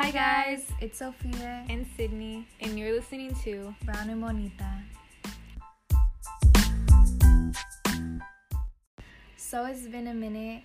[0.00, 4.84] Hi guys, it's Sophia and Sydney, and you're listening to Brown and Bonita.
[9.36, 10.62] So it's been a minute,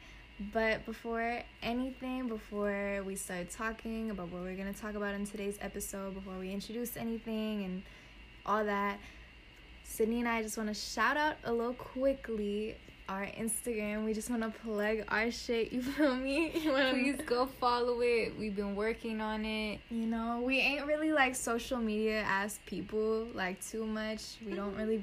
[0.53, 5.57] but before anything, before we start talking about what we're gonna talk about in today's
[5.61, 7.83] episode, before we introduce anything and
[8.45, 8.99] all that,
[9.83, 12.75] Sydney and I just want to shout out a little quickly
[13.09, 14.05] our Instagram.
[14.05, 15.71] We just want to plug our shit.
[15.73, 16.51] You feel me?
[16.53, 18.37] You wanna Please go follow it.
[18.37, 19.79] We've been working on it.
[19.89, 24.37] You know, we ain't really like social media as people like too much.
[24.45, 25.01] We don't really.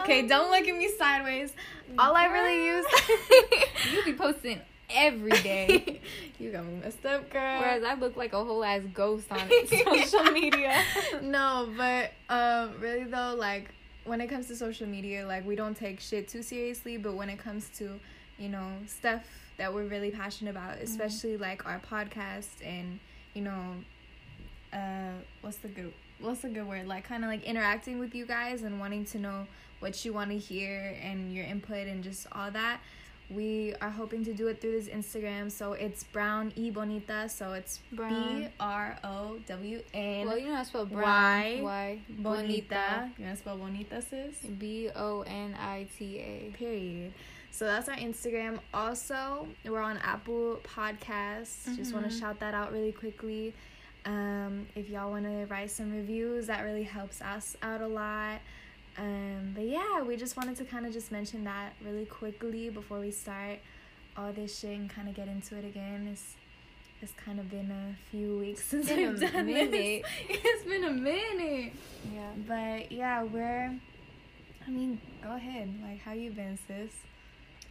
[0.00, 1.52] Okay, um, don't look at me sideways.
[1.98, 2.86] All I really use.
[3.94, 4.60] you be posting
[4.94, 6.00] every day.
[6.38, 7.60] you got me messed up, girl.
[7.60, 10.82] Whereas I look like a whole ass ghost on social media.
[11.22, 13.70] no, but um, really though, like
[14.04, 17.28] when it comes to social media, like we don't take shit too seriously, but when
[17.28, 18.00] it comes to,
[18.38, 19.22] you know, stuff
[19.58, 20.84] that we're really passionate about, mm-hmm.
[20.84, 21.42] especially mm-hmm.
[21.42, 22.98] like our podcast and,
[23.34, 23.74] you know,
[24.72, 26.86] uh what's the good what's the good word?
[26.86, 29.46] Like kind of like interacting with you guys and wanting to know
[29.80, 32.80] what you want to hear and your input and just all that
[33.30, 35.50] we are hoping to do it through this Instagram.
[35.50, 37.28] So it's Brown E Bonita.
[37.28, 40.26] So it's B R O W N.
[40.26, 41.02] Well, you know how to spell brown.
[41.02, 41.60] Y.
[41.62, 42.00] Y.
[42.18, 43.10] Bonita.
[43.16, 44.36] You know how to spell bonita, sis?
[44.58, 46.52] B O N I T A.
[46.56, 47.12] Period.
[47.52, 48.58] So that's our Instagram.
[48.72, 51.64] Also, we're on Apple Podcasts.
[51.64, 51.76] Mm-hmm.
[51.76, 53.54] Just want to shout that out really quickly.
[54.06, 58.40] Um, if y'all want to write some reviews, that really helps us out a lot.
[58.98, 63.00] Um, but yeah, we just wanted to kind of just mention that really quickly before
[63.00, 63.58] we start
[64.16, 66.08] all this shit and kind of get into it again.
[66.12, 66.34] It's
[67.02, 69.70] it's kind of been a few weeks since we've done minute.
[69.70, 70.02] this.
[70.28, 71.72] it's been a minute.
[72.12, 72.30] Yeah.
[72.46, 73.74] But yeah, we're.
[74.66, 75.72] I mean, go ahead.
[75.82, 76.92] Like, how you been, sis?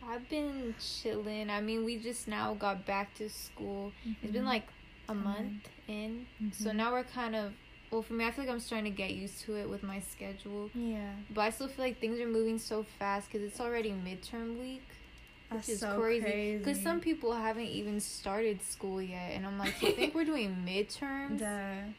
[0.08, 1.50] I've been chilling.
[1.50, 3.92] I mean, we just now got back to school.
[4.02, 4.12] Mm-hmm.
[4.24, 4.50] It's been mm-hmm.
[4.50, 4.68] like
[5.08, 6.64] a month in, mm-hmm.
[6.64, 7.54] so now we're kind of
[7.92, 10.00] well for me i feel like i'm starting to get used to it with my
[10.00, 13.92] schedule yeah but i still feel like things are moving so fast because it's already
[13.92, 14.84] midterm week
[15.50, 19.58] which That's is so crazy because some people haven't even started school yet and i'm
[19.58, 21.90] like you think we're doing midterms Duh.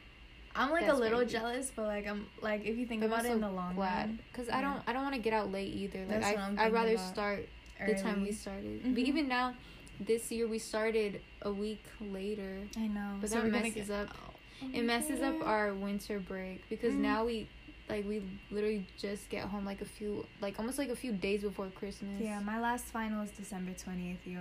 [0.55, 1.33] i'm like That's a little crazy.
[1.33, 4.07] jealous but like i'm like if you think but about it in the long glad.
[4.07, 4.57] run because yeah.
[4.57, 6.97] i don't i don't want to get out late either like That's i i'd rather
[6.97, 7.47] start
[7.81, 7.93] Early.
[7.93, 8.93] the time we started mm-hmm.
[8.93, 9.53] but even now
[9.99, 14.30] this year we started a week later i know but so that messes get, up
[14.73, 16.99] it messes up our winter break because mm.
[16.99, 17.47] now we
[17.89, 21.41] like we literally just get home like a few like almost like a few days
[21.41, 22.21] before Christmas.
[22.21, 24.39] Yeah, my last final is December twentieth, yo.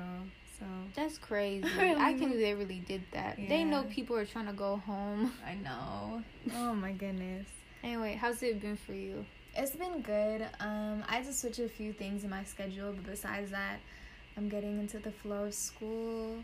[0.58, 1.66] So that's crazy.
[1.78, 3.38] I can't believe they really did that.
[3.38, 3.48] Yeah.
[3.48, 5.32] They know people are trying to go home.
[5.46, 6.22] I know.
[6.54, 7.48] Oh my goodness.
[7.82, 9.24] Anyway, how's it been for you?
[9.56, 10.46] It's been good.
[10.60, 13.80] Um, I just switched a few things in my schedule, but besides that,
[14.36, 16.36] I'm getting into the flow of school.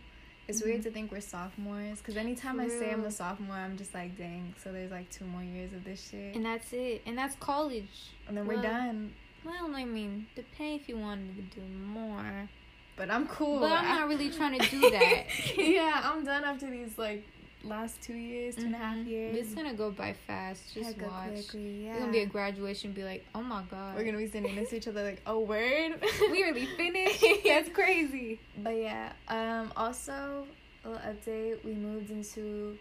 [0.48, 0.70] It's mm-hmm.
[0.70, 4.16] weird to think we're sophomores because anytime I say I'm a sophomore, I'm just like,
[4.16, 4.54] dang.
[4.62, 8.12] So there's like two more years of this shit, and that's it, and that's college,
[8.28, 9.12] and then well, we're done.
[9.44, 12.48] Well, I mean, depend if you wanted to do more.
[12.96, 13.60] But I'm cool.
[13.60, 15.24] But I'm not really trying to do that.
[15.56, 17.24] yeah, I'm done after these like
[17.66, 18.74] last two years, two mm-hmm.
[18.74, 19.08] and a half mm-hmm.
[19.08, 19.36] years.
[19.36, 20.74] It's gonna go by fast.
[20.74, 21.32] Just watch.
[21.32, 21.92] Quickly, yeah.
[21.92, 22.92] It's gonna be a graduation.
[22.92, 23.96] Be like, oh my god.
[23.96, 26.00] We're gonna be sending this to each other like, oh word,
[26.30, 27.24] we really finished.
[27.44, 28.40] That's crazy.
[28.58, 29.12] But yeah.
[29.28, 29.72] Um.
[29.76, 30.46] Also,
[30.84, 31.64] a little update.
[31.64, 32.78] We moved into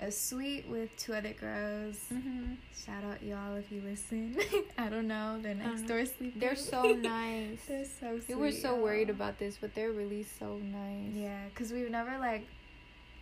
[0.00, 1.96] a suite with two other girls.
[2.12, 2.54] Mm-hmm.
[2.84, 4.36] Shout out y'all if you listen.
[4.78, 5.38] I don't know.
[5.42, 6.40] They're next door sleeping.
[6.40, 7.58] They're so nice.
[7.66, 8.28] they're so sweet.
[8.28, 8.82] We were so y'all.
[8.82, 11.14] worried about this, but they're really so nice.
[11.14, 12.46] Yeah, because we've never like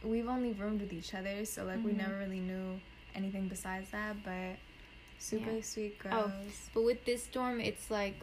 [0.06, 1.86] we've only roomed with each other, so like mm-hmm.
[1.86, 2.80] we never really knew
[3.14, 4.16] anything besides that.
[4.24, 4.56] But
[5.18, 5.62] super yeah.
[5.62, 6.30] sweet girls.
[6.30, 6.32] Oh,
[6.74, 8.14] but with this dorm, it's like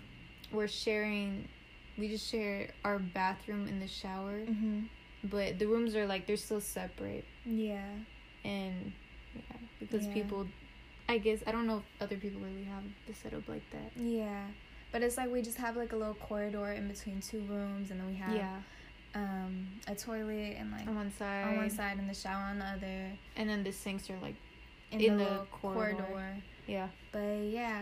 [0.52, 1.48] we're sharing.
[1.98, 4.82] We just share our bathroom and the shower, mm-hmm.
[5.24, 7.26] but the rooms are like they're still separate.
[7.46, 7.86] Yeah.
[8.44, 8.94] And
[9.36, 10.14] yeah, because yeah.
[10.14, 10.48] people,
[11.08, 13.92] I guess I don't know if other people really have the setup like that.
[13.96, 14.48] Yeah.
[14.92, 18.00] But it's like we just have like a little corridor in between two rooms, and
[18.00, 18.60] then we have yeah
[19.16, 22.60] um, a toilet and like on one side, on one side, and the shower on
[22.60, 23.12] the other.
[23.36, 24.36] And then the sinks are like
[24.92, 26.04] in, in the, the corridor.
[26.04, 26.36] corridor.
[26.68, 26.88] Yeah.
[27.12, 27.82] But yeah,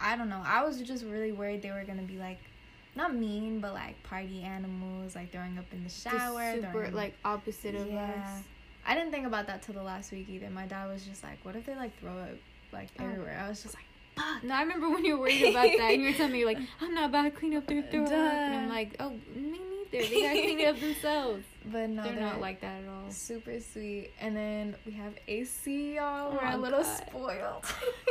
[0.00, 0.42] I don't know.
[0.44, 2.38] I was just really worried they were gonna be like,
[2.96, 6.56] not mean, but like party animals, like throwing up in the shower.
[6.56, 8.10] Just super like opposite of yeah.
[8.36, 8.44] us.
[8.86, 10.50] I didn't think about that till the last week either.
[10.50, 12.38] My dad was just like, "What if they like throw up
[12.72, 13.04] like oh.
[13.04, 13.84] everywhere?" I was just like,
[14.16, 16.44] "Fuck." No, I remember when you were worried about that, and you were telling me
[16.44, 19.49] like, "I'm not about to clean up their throw up," and I'm like, "Oh, me
[19.90, 20.02] there.
[20.02, 21.44] They gotta clean it up themselves.
[21.62, 23.10] But no, they're, they're, not like that at all.
[23.10, 24.12] Super sweet.
[24.18, 26.30] And then we have AC, y'all.
[26.32, 27.06] Oh we're oh a little God.
[27.06, 27.64] spoiled.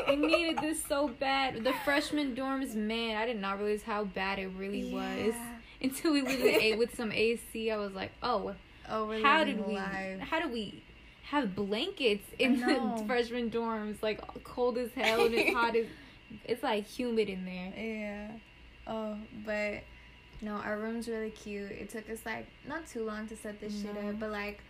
[0.08, 1.64] I needed this so bad.
[1.64, 5.26] The freshman dorms, man, I did not realize how bad it really yeah.
[5.26, 5.34] was
[5.82, 7.72] until we literally ate with some AC.
[7.72, 8.54] I was like, oh,
[8.88, 9.74] oh, how did we?
[9.74, 10.20] Live.
[10.20, 10.84] How did we?
[11.30, 15.86] have blankets in the freshman dorms, like cold as hell and it's hot as
[16.46, 17.74] it's like humid in there.
[17.78, 18.32] Yeah.
[18.88, 19.84] Oh, but
[20.42, 21.72] no, our room's really cute.
[21.72, 23.94] It took us like not too long to set this no.
[23.94, 24.62] shit up, but like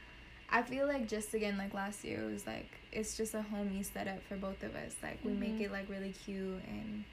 [0.49, 3.83] I feel like just again like last year it was like it's just a homey
[3.83, 4.95] setup for both of us.
[5.03, 5.41] Like we mm-hmm.
[5.41, 7.03] make it like really cute and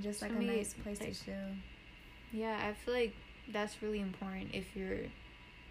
[0.00, 1.34] just like a nice place like, to chill.
[2.32, 3.14] Yeah, I feel like
[3.52, 5.06] that's really important if you're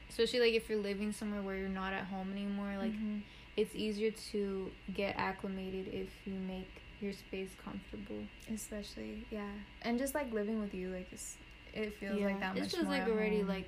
[0.10, 3.18] especially like if you're living somewhere where you're not at home anymore, like mm-hmm.
[3.58, 6.70] it's easier to get acclimated if you make
[7.02, 8.24] your space comfortable.
[8.54, 9.50] Especially, yeah.
[9.82, 11.36] And just like living with you, like it's,
[11.74, 12.26] it feels yeah.
[12.26, 13.48] like that much It feels like already home.
[13.48, 13.68] like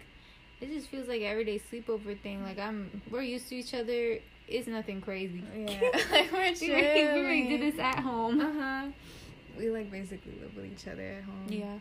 [0.61, 2.43] it just feels like everyday sleepover thing.
[2.43, 4.19] Like I'm, we're used to each other.
[4.47, 5.43] It's nothing crazy.
[5.55, 5.81] Yeah,
[6.11, 6.75] like we're chill.
[6.75, 8.39] we, we already did this at home.
[8.39, 8.87] Uh huh.
[9.57, 11.47] We like basically live with each other at home.
[11.49, 11.79] Yeah.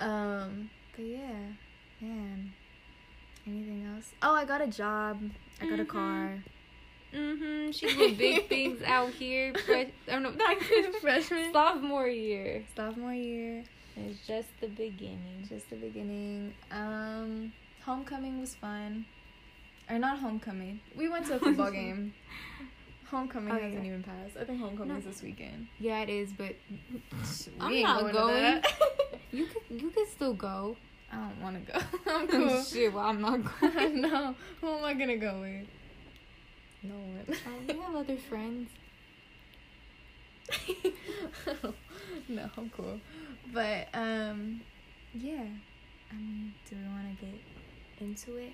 [0.00, 0.70] um.
[0.96, 1.40] But yeah,
[2.00, 2.52] man.
[3.46, 4.12] Anything else?
[4.22, 5.20] Oh, I got a job.
[5.60, 5.82] I got mm-hmm.
[5.82, 6.38] a car.
[7.12, 7.70] Mm-hmm.
[7.72, 9.52] She's doing big things out here.
[9.66, 10.62] Fresh, I don't know, not
[11.00, 11.52] freshman.
[11.52, 12.64] Sophomore year.
[12.76, 13.64] Sophomore year.
[13.96, 15.46] It's just the beginning.
[15.48, 16.54] Just the beginning.
[16.70, 17.52] Um,
[17.84, 19.06] homecoming was fun.
[19.90, 20.80] Or not homecoming.
[20.96, 22.14] We went to a football game.
[23.10, 23.88] Homecoming oh, hasn't yeah.
[23.88, 24.36] even passed.
[24.40, 24.96] I think homecoming no.
[24.96, 25.66] is this weekend.
[25.78, 26.54] Yeah, it is, but
[27.60, 28.14] I'm not going.
[28.14, 28.62] going.
[29.32, 30.76] you could you could still go.
[31.12, 31.78] I don't want to go.
[32.10, 32.62] I'm cool.
[32.62, 34.00] Shit, well, I'm not going.
[34.00, 35.66] no, who am I gonna go with?
[36.82, 37.24] No one.
[37.46, 38.70] Um, we have other friends.
[42.28, 43.00] no, I'm cool.
[43.52, 44.60] But um,
[45.14, 45.44] yeah.
[46.10, 47.34] I mean, do we want to get
[48.00, 48.52] into it?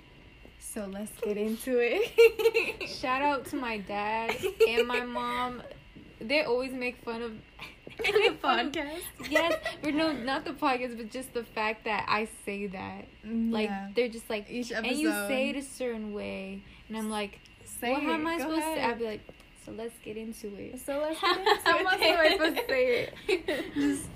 [0.61, 2.89] So let's get into it.
[2.89, 4.37] Shout out to my dad
[4.69, 5.63] and my mom.
[6.21, 7.33] They always make fun of
[7.99, 9.01] the podcast.
[9.31, 9.55] yes,
[9.85, 13.07] or no, not the podcast, but just the fact that I say that.
[13.27, 13.89] Mm, like yeah.
[13.95, 17.93] they're just like each and you say it a certain way, and I'm like, say
[17.93, 18.79] well, how am I supposed ahead.
[18.79, 18.85] to?
[18.85, 19.21] I'd be like,
[19.69, 20.81] so let's get into it.
[20.85, 23.75] So let's get into how am I supposed to say it?
[23.75, 24.07] just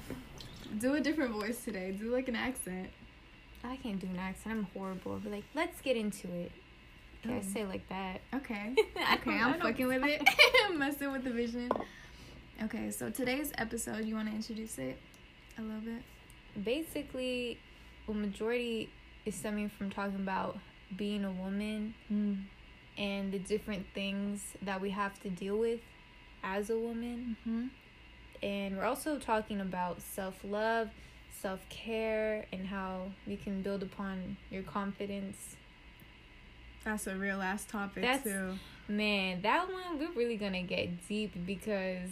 [0.79, 1.93] do a different voice today.
[1.93, 2.89] Do like an accent.
[3.65, 4.57] I can't do an accent.
[4.57, 5.21] I'm horrible.
[5.23, 6.53] But like, let's get into it.
[7.25, 8.21] Okay, I say like that.
[8.35, 8.75] Okay.
[9.15, 10.23] okay, I'm fucking with it.
[10.67, 11.71] I'm Messing with the vision.
[12.65, 14.99] Okay, so today's episode, you want to introduce it
[15.59, 16.03] a little bit?
[16.65, 17.59] Basically,
[18.07, 18.91] well, majority
[19.25, 20.59] is stemming from talking about
[20.97, 22.43] being a woman mm.
[22.99, 25.81] And the different things that we have to deal with
[26.43, 27.37] as a woman.
[27.41, 27.67] Mm-hmm
[28.43, 30.91] and we're also talking about self love,
[31.31, 35.57] self care, and how you can build upon your confidence.
[36.85, 38.59] That's a real ass topic That's, too.
[38.89, 42.11] Man, that one we're really gonna get deep because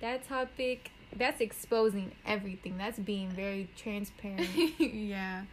[0.00, 2.76] that topic that's exposing everything.
[2.76, 4.48] That's being very transparent.
[4.78, 5.44] yeah.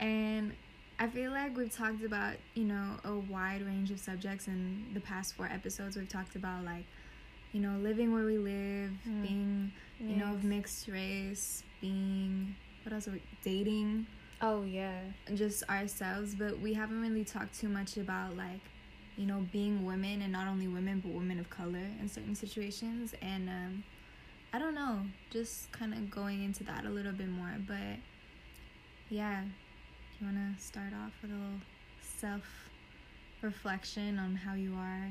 [0.00, 0.52] And
[1.02, 5.00] I feel like we've talked about, you know, a wide range of subjects in the
[5.00, 5.96] past four episodes.
[5.96, 6.84] We've talked about like
[7.52, 9.22] you know, living where we live, mm.
[9.22, 10.18] being, you yes.
[10.18, 14.06] know, of mixed race, being, what else are we, dating.
[14.40, 15.00] Oh, yeah.
[15.34, 18.60] Just ourselves, but we haven't really talked too much about, like,
[19.16, 23.14] you know, being women and not only women, but women of color in certain situations.
[23.20, 23.84] And, um,
[24.54, 25.00] I don't know,
[25.30, 27.54] just kind of going into that a little bit more.
[27.66, 27.98] But,
[29.10, 29.44] yeah,
[30.22, 31.60] you want to start off with a little
[32.00, 32.42] self
[33.40, 35.08] reflection on how you are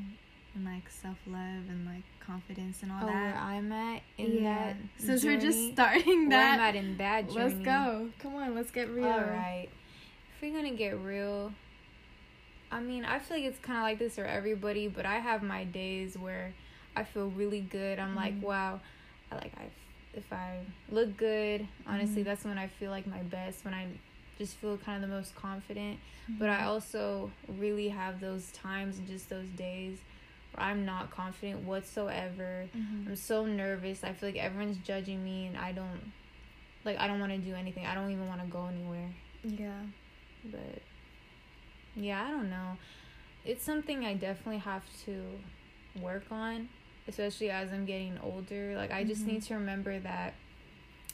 [0.55, 3.13] and like self love and like confidence and all oh, that.
[3.13, 4.73] Where I'm at in yeah.
[4.73, 4.75] that.
[4.97, 7.55] Since journey, we're just starting that, where I'm at in that journey.
[7.55, 8.09] Let's go.
[8.19, 9.05] Come on, let's get real.
[9.05, 9.67] All right.
[10.33, 11.51] If we're gonna get real,
[12.71, 15.43] I mean, I feel like it's kind of like this for everybody, but I have
[15.43, 16.53] my days where
[16.95, 17.99] I feel really good.
[17.99, 18.79] I'm mm like, wow,
[19.31, 19.65] I like I.
[20.13, 23.65] If I look good, honestly, mm that's when I feel like my best.
[23.65, 23.87] When I
[24.41, 25.99] just feel kind of the most confident.
[26.23, 26.39] Mm-hmm.
[26.39, 29.99] But I also really have those times and just those days
[30.53, 32.65] where I'm not confident whatsoever.
[32.75, 33.09] Mm-hmm.
[33.09, 34.03] I'm so nervous.
[34.03, 36.11] I feel like everyone's judging me and I don't
[36.83, 37.85] like I don't want to do anything.
[37.85, 39.09] I don't even want to go anywhere.
[39.43, 39.81] Yeah.
[40.45, 40.81] But
[41.95, 42.77] yeah, I don't know.
[43.45, 45.23] It's something I definitely have to
[46.01, 46.69] work on,
[47.07, 48.75] especially as I'm getting older.
[48.75, 49.33] Like I just mm-hmm.
[49.33, 50.33] need to remember that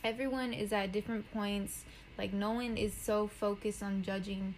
[0.04, 1.84] everyone is at different points.
[2.18, 4.56] Like no one is so focused on judging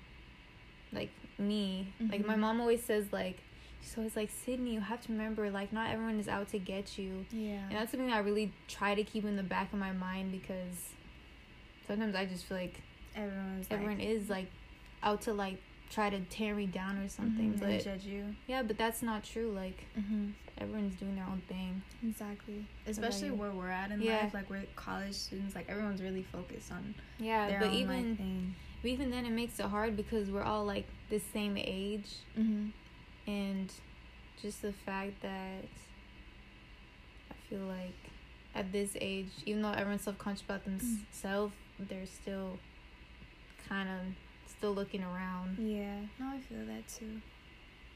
[0.92, 1.94] like me.
[2.02, 2.12] Mm-hmm.
[2.12, 2.42] Like my mm-hmm.
[2.42, 3.40] mom always says like
[3.82, 6.98] she's always like Sydney, you have to remember, like not everyone is out to get
[6.98, 7.26] you.
[7.32, 7.64] Yeah.
[7.70, 10.94] And that's something I really try to keep in the back of my mind because
[11.88, 12.82] sometimes I just feel like
[13.16, 14.48] everyone's everyone like, is like
[15.04, 18.36] out to like try to tear me down or something, mm-hmm, but judge you.
[18.48, 19.52] Yeah, but that's not true.
[19.52, 20.30] Like mm-hmm.
[20.58, 21.82] everyone's doing their own thing.
[22.08, 22.66] Exactly.
[22.88, 24.22] Especially where we're at in yeah.
[24.24, 25.56] life, like we're college students.
[25.56, 26.96] Like everyone's really focused on.
[27.18, 28.56] Yeah, but even.
[28.82, 32.16] But even then, it makes it hard because we're all like the same age.
[32.38, 32.70] Mm-hmm
[33.30, 33.72] and
[34.42, 35.66] just the fact that
[37.30, 37.94] I feel like
[38.56, 42.58] at this age, even though everyone's self conscious about themselves, they're still
[43.68, 44.00] kind of
[44.60, 45.58] still looking around.
[45.58, 47.22] Yeah, no, I feel that too.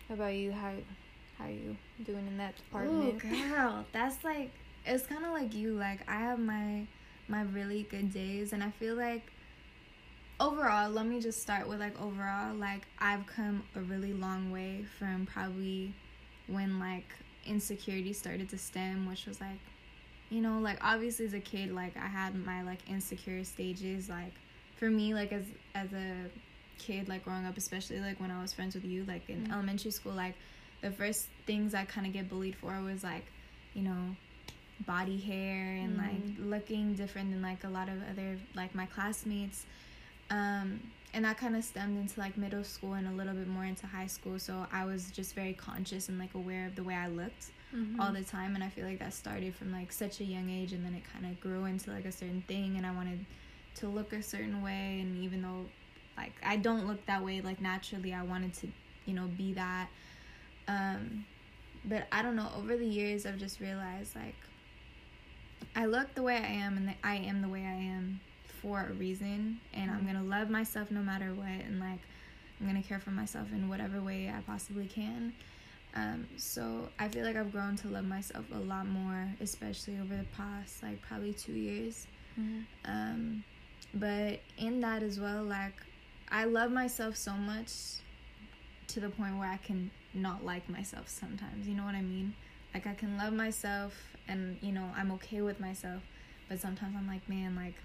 [0.08, 0.54] How about you?
[0.54, 0.74] How
[1.38, 3.22] how you doing in that department?
[3.24, 4.52] Oh, girl, that's like
[4.86, 5.74] it's kind of like you.
[5.74, 6.88] Like I have my
[7.28, 9.24] my really good days, and I feel like
[10.40, 14.86] overall, let me just start with like overall, like I've come a really long way
[14.98, 15.94] from probably
[16.48, 17.14] when like
[17.46, 19.60] insecurity started to stem, which was like,
[20.30, 24.08] you know, like obviously as a kid, like I had my like insecure stages.
[24.08, 24.34] Like
[24.78, 25.44] for me, like as
[25.76, 26.30] as a
[26.78, 29.52] kid, like growing up, especially like when I was friends with you, like in Mhm.
[29.54, 30.36] elementary school, like
[30.82, 33.26] the first things I kind of get bullied for was like,
[33.74, 34.16] you know,
[34.86, 36.50] body hair and like Mhm.
[36.50, 39.66] looking different than like a lot of other like my classmates
[40.30, 40.80] um
[41.14, 43.86] and that kind of stemmed into like middle school and a little bit more into
[43.86, 47.08] high school so i was just very conscious and like aware of the way i
[47.08, 48.00] looked Mhm.
[48.02, 50.74] all the time and i feel like that started from like such a young age
[50.74, 53.24] and then it kind of grew into like a certain thing and i wanted
[53.76, 55.66] to look a certain way and even though
[56.18, 58.68] like i don't look that way like naturally i wanted to
[59.06, 59.88] you know be that
[60.68, 61.26] um
[61.86, 64.36] but i don't know over the years i've just realized like
[65.76, 68.20] i look the way i am and i am the way i am
[68.62, 70.08] for a reason and i'm Mhm.
[70.08, 72.00] gonna love myself no matter what and like
[72.60, 75.34] i'm gonna care for myself in whatever way i possibly can
[75.96, 80.18] um, so I feel like I've grown to love myself a lot more, especially over
[80.18, 82.08] the past like probably two years.
[82.36, 82.66] Mhm.
[82.86, 83.44] Um,
[83.94, 85.76] but in that as well, like
[86.34, 87.70] I love myself so much
[88.88, 91.68] to the point where I can not like myself sometimes.
[91.68, 92.34] You know what I mean?
[92.74, 93.94] Like I can love myself
[94.28, 96.02] and you know I'm okay with myself,
[96.50, 97.76] but sometimes I'm like, man, like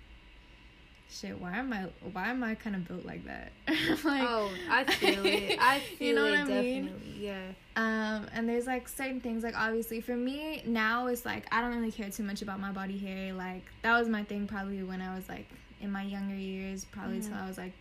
[1.11, 3.53] shit, why am I why am I kind of built like that?
[4.05, 5.59] like, oh, I feel it.
[5.61, 6.87] I feel You know it what I mean?
[6.87, 7.15] definitely.
[7.27, 7.49] Yeah.
[7.77, 11.77] Um, and there's like certain things like obviously for me now it's like I don't
[11.77, 13.33] really care too much about my body hair.
[13.35, 15.49] Like that was my thing probably when I was like
[15.81, 17.43] in my younger years, probably till Mhm.
[17.45, 17.73] I was like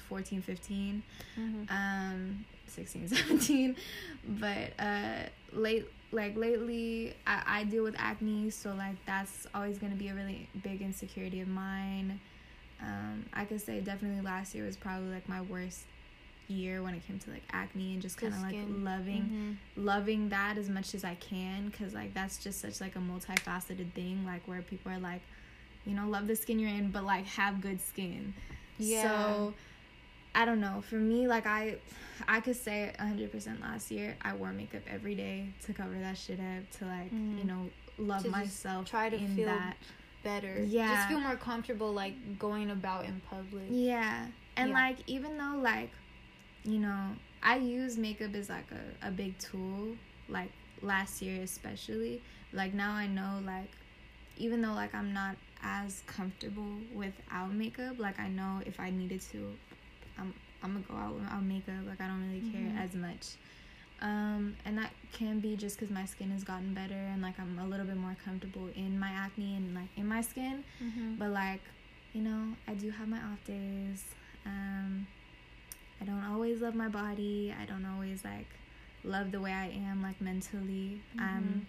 [0.00, 1.02] 14, 15,
[1.38, 1.70] Mhm.
[1.70, 3.76] um, 16, 17.
[4.40, 9.94] But uh late like lately I, I deal with acne, so like that's always gonna
[9.96, 12.20] be a really big insecurity of mine.
[12.80, 15.84] Um, I could say definitely last year was probably like my worst
[16.48, 19.84] year when it came to like acne and just kind of like loving Mhm.
[19.84, 23.92] loving that as much as I can because like that's just such like a multifaceted
[23.92, 25.22] thing like where people are like
[25.86, 28.34] you know love the skin you're in but like have good skin
[28.78, 29.02] Yeah.
[29.02, 29.54] so
[30.34, 31.76] I don't know for me like I
[32.28, 36.38] I could say 100% last year I wore makeup every day to cover that shit
[36.40, 37.38] up to like Mhm.
[37.38, 39.76] you know love To myself try to feel that
[40.24, 40.62] better.
[40.64, 40.94] Yeah.
[40.94, 43.64] Just feel more comfortable like going about in public.
[43.70, 44.26] Yeah.
[44.56, 44.74] And Yeah.
[44.74, 45.90] like even though like
[46.64, 49.96] you know, I use makeup as like a, a big tool,
[50.28, 52.22] like last year especially.
[52.52, 53.70] Like now I know like
[54.36, 59.20] even though like I'm not as comfortable without makeup, like I know if I needed
[59.32, 59.54] to
[60.18, 62.78] I'm I'm gonna go out without makeup, like I don't really care Mhm.
[62.84, 63.34] as much.
[64.00, 67.58] Um, and that can be just because my skin has gotten better and like I'm
[67.58, 70.64] a little bit more comfortable in my acne and like in my skin.
[70.82, 71.18] Mhm.
[71.18, 71.62] But like,
[72.12, 74.04] you know, I do have my off days.
[74.44, 75.06] Um,
[76.00, 77.54] I don't always love my body.
[77.60, 78.46] I don't always like
[79.04, 81.00] love the way I am like mentally.
[81.18, 81.66] Um,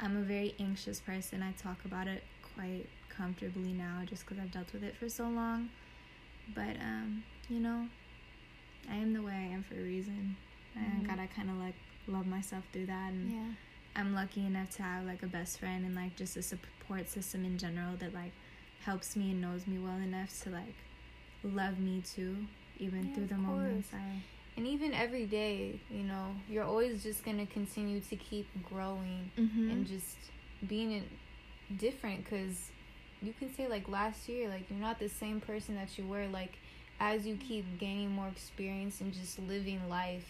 [0.00, 1.42] I'm a very anxious person.
[1.42, 5.28] I talk about it quite comfortably now just because I've dealt with it for so
[5.28, 5.70] long.
[6.54, 7.86] But um, you know,
[8.90, 10.36] I am the way I am for a reason.
[10.76, 11.06] And Mhm.
[11.08, 11.74] gotta kind of like
[12.08, 13.52] love myself through that and Yeah.
[13.96, 17.44] I'm lucky enough to have like a best friend and like just a support system
[17.44, 18.32] in general that like
[18.80, 20.74] helps me and knows me well enough to like
[21.44, 22.46] love me too,
[22.78, 23.90] even Yeah, through the moments.
[23.94, 24.20] I.
[24.56, 29.70] And even every day, you know, you're always just gonna continue to keep growing Mm-hmm.
[29.70, 30.16] and just
[30.66, 31.04] being in,
[31.76, 32.28] different.
[32.28, 32.70] Cause
[33.22, 36.26] you can say like last year, like you're not the same person that you were.
[36.26, 36.58] Like
[37.00, 40.26] as you keep gaining more experience and just living life,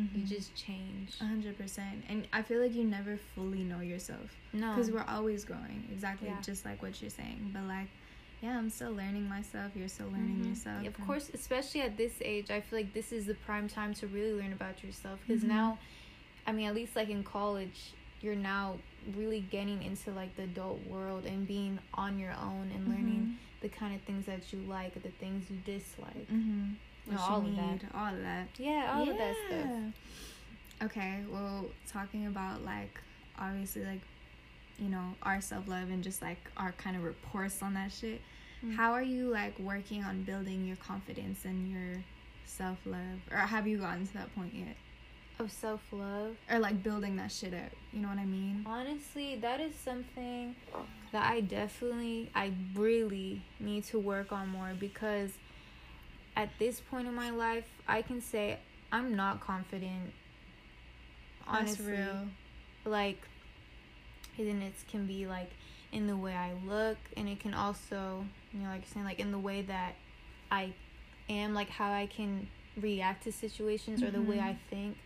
[0.00, 0.18] Mm-hmm.
[0.22, 1.14] you just change.
[1.20, 5.04] A hundred percent, and I feel like you never fully know yourself No, because we're
[5.06, 5.84] always growing.
[5.92, 6.40] Exactly, Yeah.
[6.40, 7.52] just like what you're saying.
[7.54, 7.86] But like,
[8.42, 9.70] yeah, I'm still learning myself.
[9.76, 10.48] You're still learning Mhm.
[10.48, 10.82] yourself.
[10.82, 13.68] Yeah, of and- course, especially at this age, I feel like this is the prime
[13.68, 15.20] time to really learn about yourself.
[15.24, 15.48] Because Mhm.
[15.48, 15.78] now,
[16.44, 17.92] I mean, at least like in college,
[18.24, 18.78] you're now
[19.14, 23.68] really getting into like the adult world and being on your own and learning the
[23.68, 26.26] kind of things that you like, the things you dislike.
[26.32, 27.16] Mm-hmm.
[27.18, 27.80] All of that.
[27.94, 28.48] All of that.
[28.56, 29.68] Yeah, all of that stuff.
[30.84, 32.98] Okay, well, talking about like
[33.38, 34.00] obviously like
[34.78, 38.22] you know our self love and just like our kind of reports on that shit.
[38.64, 38.74] Mm.
[38.74, 42.02] How are you like working on building your confidence and your
[42.46, 44.76] self love, or have you gotten to that point yet?
[45.38, 47.72] Of self love or like building that shit up.
[47.92, 48.64] You know what I mean?
[48.66, 50.54] Honestly, that is something
[51.12, 55.30] that I definitely, I really need to work on more because
[56.36, 58.58] at this point in my life, I can say
[58.92, 60.12] I'm not confident.
[61.46, 62.28] Honestly, That's real.
[62.84, 63.18] like,
[64.38, 65.50] and it can be like
[65.92, 69.20] in the way I look, and it can also, you know, like you're saying, like
[69.20, 69.94] in the way that
[70.50, 70.72] I
[71.28, 72.48] am, like how I can
[72.80, 74.42] react to situations or the way Mhm.
[74.42, 74.96] I think.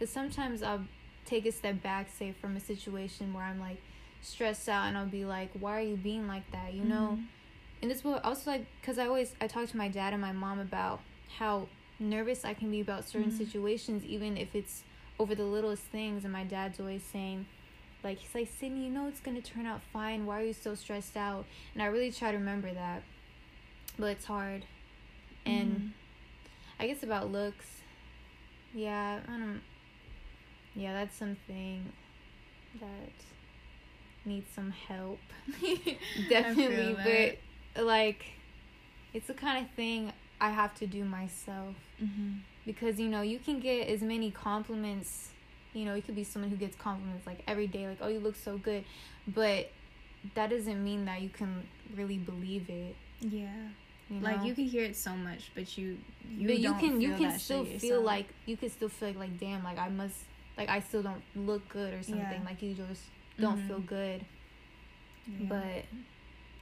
[0.00, 0.86] Because sometimes I'll
[1.26, 3.76] take a step back, say, from a situation where I'm like
[4.22, 6.72] stressed out, and I'll be like, why are you being like that?
[6.72, 7.18] You know?
[7.18, 7.26] Mhm.
[7.82, 10.32] And this will also like, because I always, I talk to my dad and my
[10.32, 11.00] mom about
[11.38, 13.36] how nervous I can be about certain Mhm.
[13.36, 14.84] situations, even if it's
[15.18, 16.24] over the littlest things.
[16.24, 17.44] And my dad's always saying,
[18.02, 20.24] like, he's like, Sydney, you know it's going to turn out fine.
[20.24, 21.44] Why are you so stressed out?
[21.74, 23.02] And I really try to remember that.
[23.98, 24.64] But it's hard.
[25.44, 25.90] And Mhm.
[26.78, 27.66] I guess about looks,
[28.74, 29.60] yeah, I don't.
[30.74, 31.92] Yeah, that's something
[32.80, 33.12] that
[34.24, 35.18] needs some help.
[36.28, 37.38] Definitely,
[37.74, 38.24] but like,
[39.12, 42.40] it's the kind of thing I have to do myself Mhm.
[42.64, 45.30] because you know you can get as many compliments.
[45.74, 48.18] You know, you could be someone who gets compliments like every day, like, "Oh, you
[48.20, 48.84] look so good,"
[49.26, 49.70] but
[50.34, 52.94] that doesn't mean that you can really believe it.
[53.20, 53.48] Yeah.
[54.08, 54.28] You know?
[54.30, 55.98] Like you can hear it so much, but you
[56.36, 58.04] you but you don't can you can still feel yourself.
[58.04, 60.16] like you can still feel like like damn like I must
[60.60, 62.44] like I still don't look good or something Yeah.
[62.44, 63.02] like you just
[63.38, 63.66] don't Mhm.
[63.66, 64.24] feel good
[65.26, 65.46] Yeah.
[65.48, 65.84] but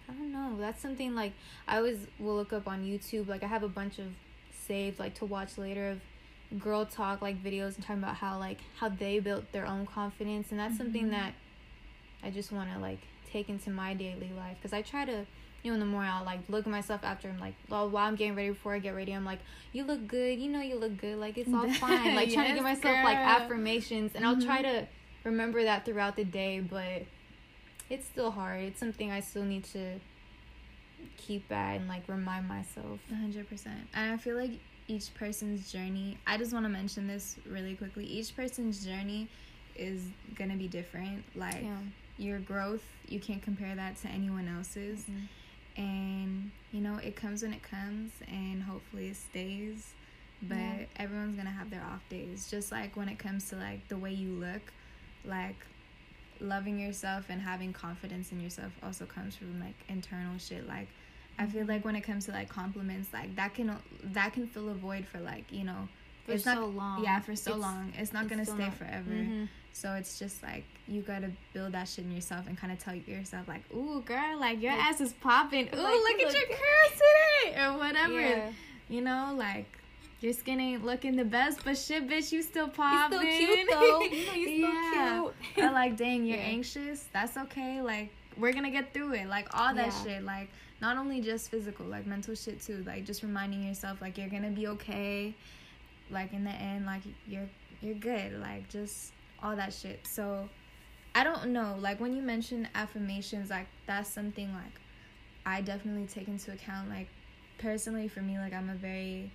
[0.09, 1.33] I don't know that's something like
[1.67, 4.07] I always will look up on YouTube like I have a bunch of
[4.53, 8.61] saved like to watch later of girl talk like videos and talking about how like
[8.79, 11.11] how they built their own confidence and that's something Mhm.
[11.11, 11.35] that
[12.23, 13.01] I just want to like
[13.33, 15.27] take into my daily life because I try to
[15.63, 18.07] you know in the morning I'll like look at myself after I'm like well while
[18.07, 19.41] I'm getting ready before I get ready I'm like
[19.73, 22.55] you look good you know you look good like it's all fine like trying to
[22.55, 24.71] give Yes, myself like affirmations and I'll try Mhm.
[24.81, 24.87] to
[25.25, 27.03] remember that throughout the day but
[27.91, 29.99] it's still hard it's something I still need to
[31.17, 33.81] keep at and like remind myself A hundred percent.
[33.95, 34.53] And I feel like
[34.87, 36.17] each person's journey.
[36.27, 38.05] I just want to mention this really quickly.
[38.07, 39.29] Each person's journey
[39.77, 40.03] is
[40.35, 41.25] gonna be different.
[41.35, 41.79] Like yeah
[42.17, 45.01] your growth, you can't compare that to anyone else's.
[45.05, 45.29] Mhm.
[45.79, 49.95] And you know, it comes when it comes, and hopefully it stays.
[50.43, 50.85] But Yeah.
[50.97, 52.51] everyone's gonna have their off days.
[52.51, 54.73] Just like when it comes to like the way you look,
[55.25, 55.57] like
[56.41, 60.67] loving yourself and having confidence in yourself also comes from like internal shit.
[60.69, 60.89] Like
[61.39, 61.69] I feel Mhm.
[61.69, 65.07] like when it comes to like compliments, like that can that can fill a void
[65.07, 65.89] for like you know
[66.27, 67.93] for it's so not long yeah for so It's- long.
[67.97, 69.11] It's not it's gonna stay not- forever.
[69.11, 69.49] Mhm.
[69.73, 72.95] So it's just like you gotta build that shit in yourself and kind of tell
[72.95, 75.69] yourself like, "Ooh, girl, like your Like- ass is popping.
[75.75, 77.01] Ooh, like, look you at your good." curves
[77.45, 78.53] today, or whatever." yeah.
[78.89, 79.67] You know, like
[80.21, 83.19] your skin ain't looking the best, but shit, bitch, you still popping.
[83.19, 83.35] Popping.
[83.37, 84.03] still cute though.
[84.03, 85.29] You know, you're Yeah.
[85.55, 85.73] cute.
[85.73, 86.43] like, dang, you're Yeah.
[86.45, 87.05] anxious.
[87.13, 87.81] That's okay.
[87.83, 89.27] Like we're gonna get through it.
[89.29, 90.03] Like all that Yeah.
[90.05, 90.23] shit.
[90.25, 90.49] Like
[90.81, 92.83] not only just physical, like mental shit too.
[92.87, 95.35] Like just reminding yourself like you're gonna be okay.
[96.11, 97.49] Like in the end, like you're
[97.81, 98.41] you're good.
[98.41, 100.07] Like just all that shit.
[100.07, 100.49] So
[101.15, 101.77] I don't know.
[101.81, 104.81] Like when you mention affirmations, like that's something like
[105.47, 106.89] I definitely take into account.
[106.89, 107.09] Like
[107.59, 109.31] personally for me, like I'm a very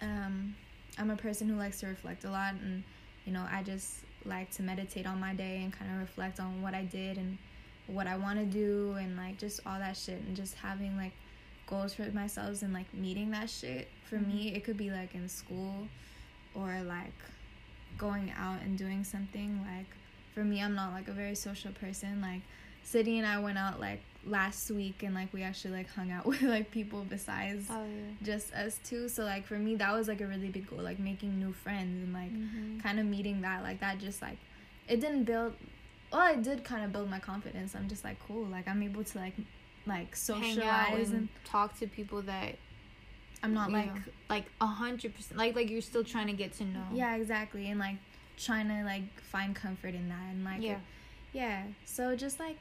[0.00, 0.54] um
[0.98, 2.82] I'm a person who likes to reflect a lot and
[3.24, 6.62] you know, I just like to meditate on my day and kind of reflect on
[6.62, 7.38] what I did and
[7.86, 11.12] what I want to do and like just all that shit and just having like
[11.66, 13.88] goals for myself and like meeting that shit.
[14.04, 15.88] For me, it could be like in school
[16.54, 17.14] or like
[17.98, 19.86] going out and doing something like
[20.34, 22.40] for me I'm not like a very social person like
[22.82, 26.26] Sydney and I went out like last week and like we actually like hung out
[26.30, 28.12] with like people besides Oh yeah.
[28.22, 30.98] just us two so like for me that was like a really big goal like
[30.98, 32.82] making new friends and like Mhm.
[32.82, 34.38] kind of meeting that like that just like
[34.88, 35.54] it didn't build
[36.12, 39.04] well it did kind of build my confidence i'm just like cool like i'm able
[39.04, 39.34] to like
[39.86, 42.56] like socialize and and talk to people that
[43.42, 46.52] i'm not like know, like a hundred percent like like you're still trying to get
[46.52, 46.84] to know.
[46.92, 47.96] yeah exactly and like
[48.36, 50.78] trying to like find comfort in that and like Yeah.
[51.32, 52.56] yeah so just like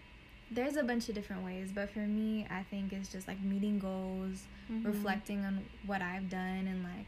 [0.52, 3.80] there's a bunch of different ways but for me i think it's just like meeting
[3.80, 4.86] goals Mhm.
[4.86, 7.08] reflecting on what I've done and like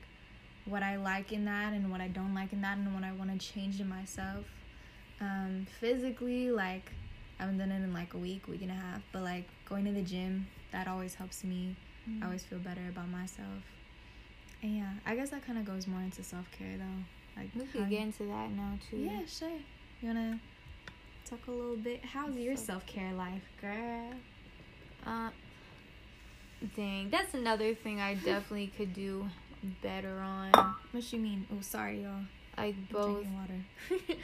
[0.66, 3.12] what I like in that and what I don't like in that and what I
[3.12, 4.46] want to change in myself.
[5.20, 6.92] Um, physically, like
[7.40, 9.86] I haven't done it in like a week, week and a half, but like going
[9.86, 11.76] to the gym, that always helps me.
[12.10, 12.22] Mhm.
[12.22, 13.64] I always feel better about myself.
[14.64, 17.40] And yeah, I guess that kind of goes more into self care though.
[17.42, 18.98] Like We could get into that now too.
[18.98, 19.50] yeah, sure.
[20.02, 20.40] You wanna
[21.26, 22.04] talk a little bit?
[22.06, 24.14] How's your Self- care life, girl?
[25.06, 25.30] Uh,
[26.76, 29.28] dang, that's another thing I definitely could do
[29.82, 30.52] better on.
[30.92, 31.48] What you mean?
[31.52, 32.22] Oh, sorry, y'all.
[32.58, 33.06] like I'm both.
[33.24, 34.16] drinking water.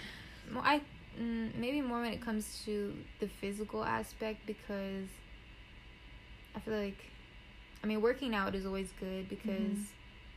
[0.64, 0.82] I
[1.20, 5.08] mm, maybe more when it comes to the physical aspect because
[6.56, 6.98] I feel like
[7.84, 9.86] I mean working out is always good because Mhm.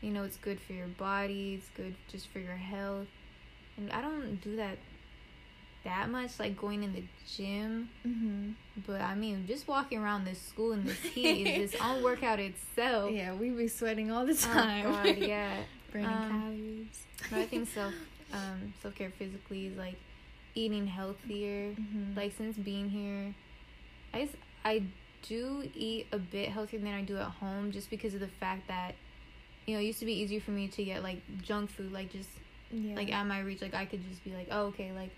[0.02, 3.08] you know it's good for your body, it's good just for your health.
[3.76, 4.78] And I don't do that
[5.84, 7.02] that much like going in the
[7.34, 8.50] gym, mm-hmm.
[8.86, 12.38] but I mean just walking around this school in this heat is its own workout
[12.38, 13.12] itself.
[13.12, 14.84] Yeah, we be sweating all the Oh time.
[14.84, 15.62] god, yeah.
[15.92, 17.06] Burning Um, calories.
[17.30, 17.94] But I think self
[18.32, 19.96] um self care physically is like
[20.54, 21.72] eating healthier.
[21.74, 22.14] Mhm.
[22.14, 23.34] Like since being here,
[24.12, 24.82] I s- I
[25.28, 28.68] do eat a bit healthier than I do at home just because of the fact
[28.68, 28.94] that
[29.66, 32.10] you know it used to be easier for me to get like junk food like
[32.10, 32.28] just
[32.72, 32.94] yeah.
[32.96, 35.10] like at my reach like I could just be like oh okay like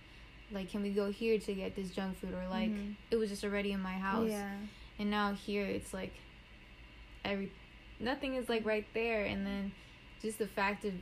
[0.51, 2.95] like can we go here to get this junk food or like Mhm.
[3.11, 4.51] it was just already in my house Yeah.
[4.99, 6.13] and now here it's like
[7.25, 7.51] every
[8.01, 9.73] nothing is like right there and then
[10.21, 10.93] just the fact of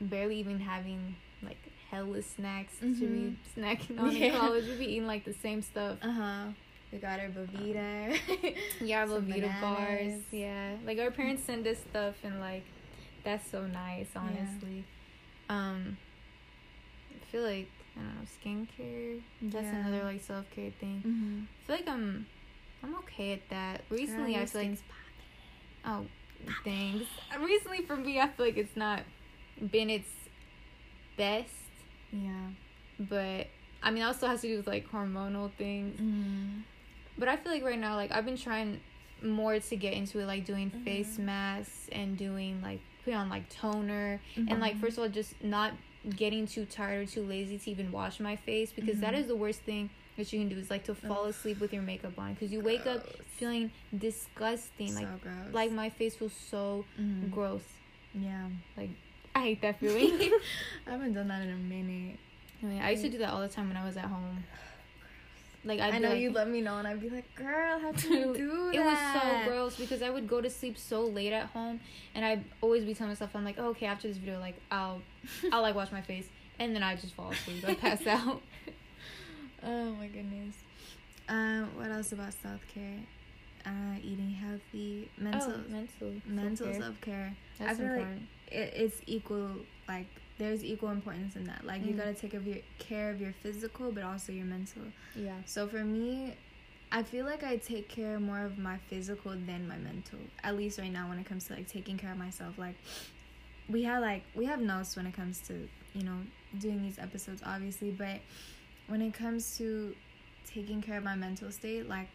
[0.00, 1.58] barely even having like
[1.90, 3.36] hella snacks to be Mhm.
[3.56, 6.44] snacking on in college we'd be eating like the same stuff Uh huh.
[6.92, 8.18] We got our Belvita.
[8.80, 12.64] yeah Some Belvita bars yeah like our parents send us stuff and like
[13.24, 14.84] that's so nice honestly
[15.48, 15.96] um
[17.14, 19.76] I feel like I don't know skincare that's Yeah.
[19.86, 21.40] another like self-care thing Mm-hmm.
[21.44, 22.26] I feel like I'm
[22.82, 24.78] I'm okay at that recently I feel like
[25.84, 26.06] Oh,
[26.62, 27.06] thanks.
[27.40, 29.00] Recently, for me, I feel like it's not
[29.72, 30.10] been its
[31.16, 31.48] best,
[32.12, 32.48] Yeah.
[32.98, 33.46] but
[33.82, 35.98] I mean, it also has to do with like hormonal things.
[35.98, 36.60] Mm-hmm.
[37.20, 38.80] But I feel like right now, like I've been trying
[39.22, 41.24] more to get into it, like doing face Mhm.
[41.24, 44.80] masks and doing like putting on like toner, and like Mhm.
[44.80, 45.74] first of all, just not
[46.16, 49.18] getting too tired or too lazy to even wash my face because that Mhm.
[49.18, 51.28] is the worst thing that you can do is like to fall Ugh.
[51.28, 53.06] asleep with your makeup on because you wake up
[53.36, 55.52] feeling disgusting, like gross.
[55.52, 57.30] like my face feels so Mhm.
[57.30, 57.64] gross.
[58.14, 58.48] Yeah.
[58.78, 58.90] Like
[59.34, 60.32] i hate that feeling.
[60.86, 62.18] I haven't done that in a minute.
[62.62, 64.42] I, mean, I used to do that all the time when I was at home.
[65.64, 67.92] Like I'd I know like, you let me know, and I'd be like, "Girl, how
[67.92, 71.02] can you do that?" It was so gross because I would go to sleep so
[71.02, 71.80] late at home,
[72.14, 75.02] and I'd always be telling myself, "I'm like, oh, okay, after this video, like I'll,
[75.52, 76.26] I'll like wash my face,"
[76.58, 77.62] and then I just fall asleep.
[77.66, 78.40] I pass out.
[79.62, 80.54] Oh my goodness.
[81.28, 82.98] Um, what else about self care?
[83.66, 86.80] Uh, eating healthy, mental, oh, mental, mental self-care.
[86.80, 87.36] self care.
[87.58, 88.06] That's I feel like
[88.50, 89.50] it, it's equal.
[89.86, 90.06] Like
[90.40, 91.64] there's equal importance in that.
[91.64, 91.98] Like you Mm.
[91.98, 94.82] gotta take of your care of your physical, but also your mental.
[95.14, 95.36] yeah.
[95.44, 96.34] So for me,
[96.90, 100.18] I feel like I take care more of my physical than my mental.
[100.42, 102.74] At least right now, when it comes to like taking care of myself, like
[103.68, 106.18] we have like we have notes when it comes to you know
[106.58, 107.90] doing these episodes, obviously.
[107.90, 108.20] But
[108.88, 109.94] when it comes to
[110.46, 112.08] taking care of my mental state, like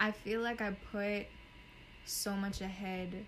[0.00, 1.26] I feel like I put
[2.06, 3.26] so much ahead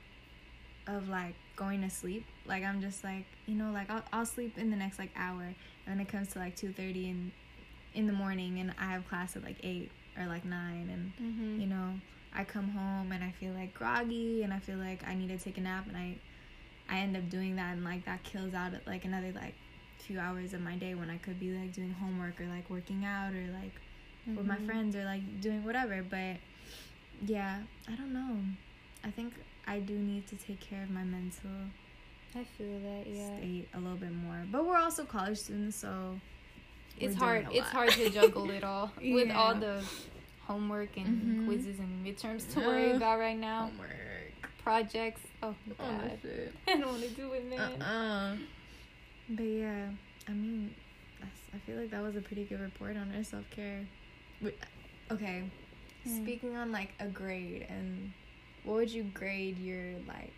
[0.87, 2.25] of like going to sleep.
[2.47, 5.43] Like I'm just like you know like I'll I'll sleep in the next like hour,
[5.43, 5.55] and
[5.87, 7.33] then it comes to like two thirty in
[7.95, 11.61] in the morning, and I have class at like eight or like nine, and Mm-hmm.
[11.61, 11.95] you know
[12.37, 15.39] I come home and I feel like groggy, and I feel like I need to
[15.39, 16.17] take a nap, and I
[16.89, 19.55] I end up doing that, and like that kills out like another like
[19.99, 23.05] few hours of my day when I could be like doing homework or like working
[23.07, 23.73] out or like
[24.37, 24.67] with my Mhm.
[24.67, 26.03] friends or like doing whatever.
[26.03, 26.37] But
[27.25, 28.39] yeah, I don't know.
[29.05, 29.35] I think
[29.67, 31.51] I do need to take care of my mental
[32.37, 33.05] I feel that.
[33.07, 33.37] Yeah.
[33.39, 34.45] state a little bit more.
[34.51, 36.19] But we're also college students, so
[36.99, 37.47] It's hard.
[37.53, 39.83] It's hard to juggle it all with all the
[40.47, 41.47] homework and Mhm.
[41.47, 43.67] quizzes and midterms to worry about right now.
[43.69, 43.91] homework.
[44.63, 45.21] Projects.
[45.43, 46.19] Oh Oh, god.
[46.23, 46.53] shit.
[46.67, 47.83] I don't want to do it, man.
[47.83, 48.37] Uh-uh.
[49.29, 49.89] But yeah,
[50.29, 50.75] I mean,
[51.55, 53.87] I feel like that was a pretty good report on our self care.
[55.11, 55.45] Okay,
[56.05, 56.23] Hmm.
[56.23, 58.13] speaking on like a grade, and
[58.65, 60.33] what would you grade your like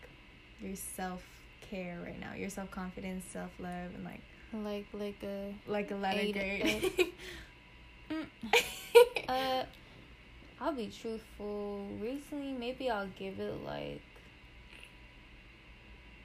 [0.61, 1.23] your self
[1.61, 2.33] care right now?
[2.35, 4.21] Your self confidence, self love, and like
[4.53, 7.13] Like like a like a letter Eight, grade.
[9.29, 9.63] uh
[10.59, 11.85] I'll be truthful.
[12.01, 14.01] Recently maybe I'll give it like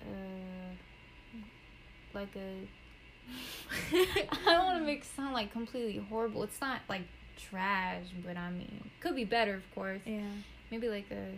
[0.03, 0.75] uh
[2.15, 2.69] like a
[3.93, 6.43] I don't want to make it sound like completely horrible.
[6.43, 7.03] It's not like
[7.37, 10.01] trash, but I mean, could be better, of course.
[10.05, 10.23] yeah.
[10.71, 11.29] Maybe like a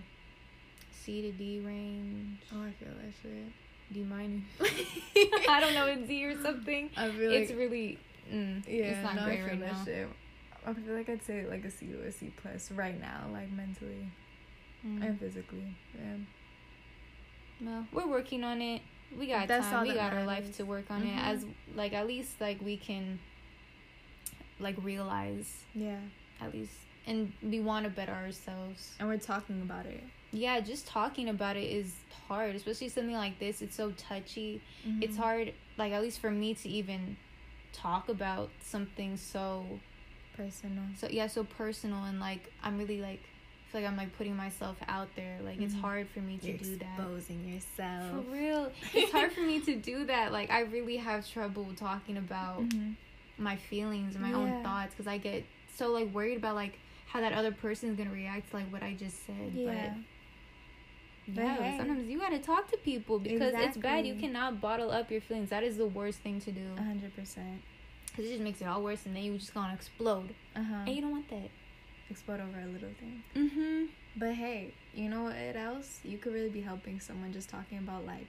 [1.05, 3.53] C to D range, Oh, I feel that shit.
[3.93, 4.40] D minor.
[5.49, 6.90] I don't know, a D or something.
[6.97, 7.99] I feel it's like really,
[8.33, 9.85] mm, yeah, it's not no, great I feel right that now.
[9.85, 10.09] shit.
[10.67, 13.51] I feel like I'd say like a C to a C plus right now, like
[13.53, 14.11] mentally
[14.87, 15.03] Mm.
[15.07, 15.75] and physically.
[15.95, 16.17] Yeah.
[17.61, 18.83] No, we're working on it.
[19.19, 19.87] We got That's time.
[19.88, 21.17] We got our life to work on Mhm.
[21.17, 21.21] it.
[21.25, 23.19] As like at least like we can
[24.61, 26.01] like realize Yeah.
[26.40, 26.73] at least
[27.07, 28.95] and we want to better ourselves.
[28.99, 30.03] And we're talking about it.
[30.35, 31.92] Yeah, just talking about it is
[32.29, 33.62] hard, especially something like this.
[33.62, 34.61] It's so touchy.
[35.01, 35.20] It's Mhm.
[35.20, 37.16] hard like at least for me to even
[37.73, 39.64] talk about something so
[40.37, 40.85] personal.
[40.97, 43.20] so yeah so personal and like i'm really like
[43.70, 45.81] feel like i'm like putting myself out there like it's Mhm.
[45.81, 48.11] hard for me to You're do that exposing yourself.
[48.25, 52.16] for real it's hard for me to do that like i really have trouble talking
[52.16, 52.94] about Mhm.
[53.38, 54.37] my feelings and my Yeah.
[54.37, 55.44] own thoughts because i get
[55.77, 58.83] so like worried about like how that other person is gonna react to like what
[58.83, 59.88] i just said Yeah.
[59.88, 59.92] but
[61.27, 64.07] Yeah, sometimes you gotta talk to people because it's bad.
[64.07, 65.51] You cannot bottle up your feelings.
[65.51, 67.63] That is the worst thing to do A hundred percent.
[68.07, 70.75] because it just makes it all worse, and then you just gonna explode, Uh huh.
[70.87, 71.49] and you don't want that.
[72.11, 73.23] Explode over a little thing.
[73.35, 73.85] Mm-hmm.
[74.17, 76.01] But hey, you know what else?
[76.05, 78.29] You could really be helping someone just talking about like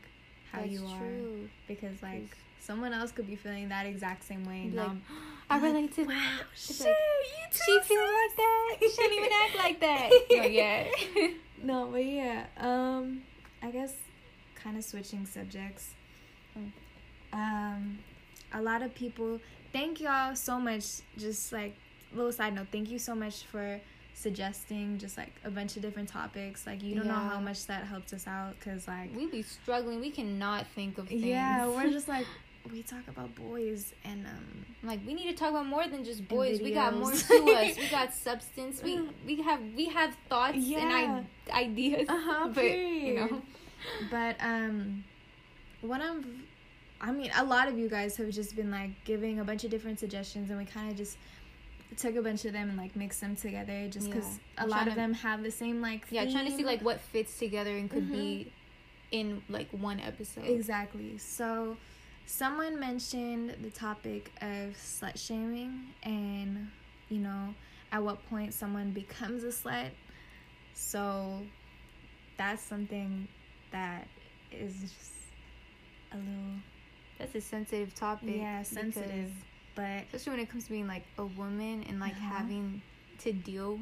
[0.52, 0.98] how That's you are.
[1.00, 1.50] true.
[1.68, 4.62] Because like someone else could be feeling that exact same way.
[4.64, 4.98] And Like, now
[5.50, 6.44] I relate to wow, that.
[6.56, 8.78] Shit, like, you she too, feels sis." like that.
[8.82, 10.10] She don't even act like that.
[10.32, 10.88] No, yeah.
[11.64, 12.46] no, but yeah.
[12.58, 13.22] Um,
[13.62, 13.94] I guess
[14.56, 15.92] kind of switching subjects.
[17.34, 18.00] Um,
[18.54, 19.40] a lot of people.
[19.74, 21.02] Thank y'all so much.
[21.18, 21.76] Just like
[22.14, 22.68] little side note.
[22.72, 23.80] Thank you so much for
[24.14, 26.66] suggesting just like a bunch of different topics.
[26.66, 30.00] Like you don't know how much that helped us out because like we be struggling.
[30.00, 31.24] We cannot think of things.
[31.24, 32.26] yeah, we're just like
[32.72, 36.28] we talk about boys and um like we need to talk about more than just
[36.28, 36.60] boys.
[36.62, 37.78] We got more to us.
[37.78, 38.82] We got substance.
[38.84, 40.80] We we have we have thoughts Yeah.
[40.80, 42.08] and I- ideas.
[42.10, 43.28] Uh-huh, but you know.
[43.28, 43.42] period.
[44.10, 45.04] But um,
[45.82, 46.26] one of,
[47.00, 49.70] I mean, a lot of you guys have just been like giving a bunch of
[49.70, 51.18] different suggestions, and we kind of just
[51.98, 54.66] took a bunch of them and like mixed them together, just because Yeah.
[54.66, 56.06] a lot of to- them have the same like.
[56.10, 58.52] Yeah, trying to see like what fits together and could be
[59.12, 60.46] in like one episode.
[60.46, 61.20] Exactly.
[61.20, 61.78] So,
[62.26, 66.70] someone mentioned the topic of slut shaming, and
[67.10, 67.54] you know,
[67.92, 69.90] at what point someone becomes a slut.
[70.74, 71.42] So,
[72.38, 73.28] that's something
[73.72, 74.08] that
[74.52, 75.12] is just
[76.12, 76.60] a little
[77.18, 78.30] That's a sensitive topic.
[78.36, 79.32] yeah sensitive,
[79.76, 82.36] but especially when it comes to being like a woman and like Uh-huh.
[82.36, 82.82] having
[83.20, 83.80] to deal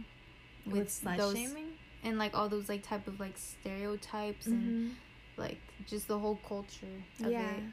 [0.65, 1.69] with, with slut those shaming.
[2.03, 4.95] and like all those like type of like stereotypes and
[5.37, 6.85] like just the whole culture
[7.23, 7.63] of yeah it.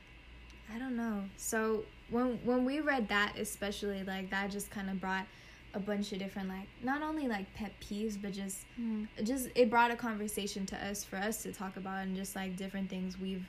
[0.75, 5.01] I don't know so when when we read that especially like that just kind of
[5.01, 5.27] brought
[5.75, 9.07] a bunch of different like not only like pet peeves but just Mm.
[9.25, 12.57] just it brought a conversation to us for us to talk about and just like
[12.57, 13.47] different things we've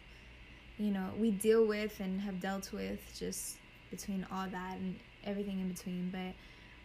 [0.77, 3.57] you know we deal with and have dealt with just
[3.89, 6.33] between all that and everything in between but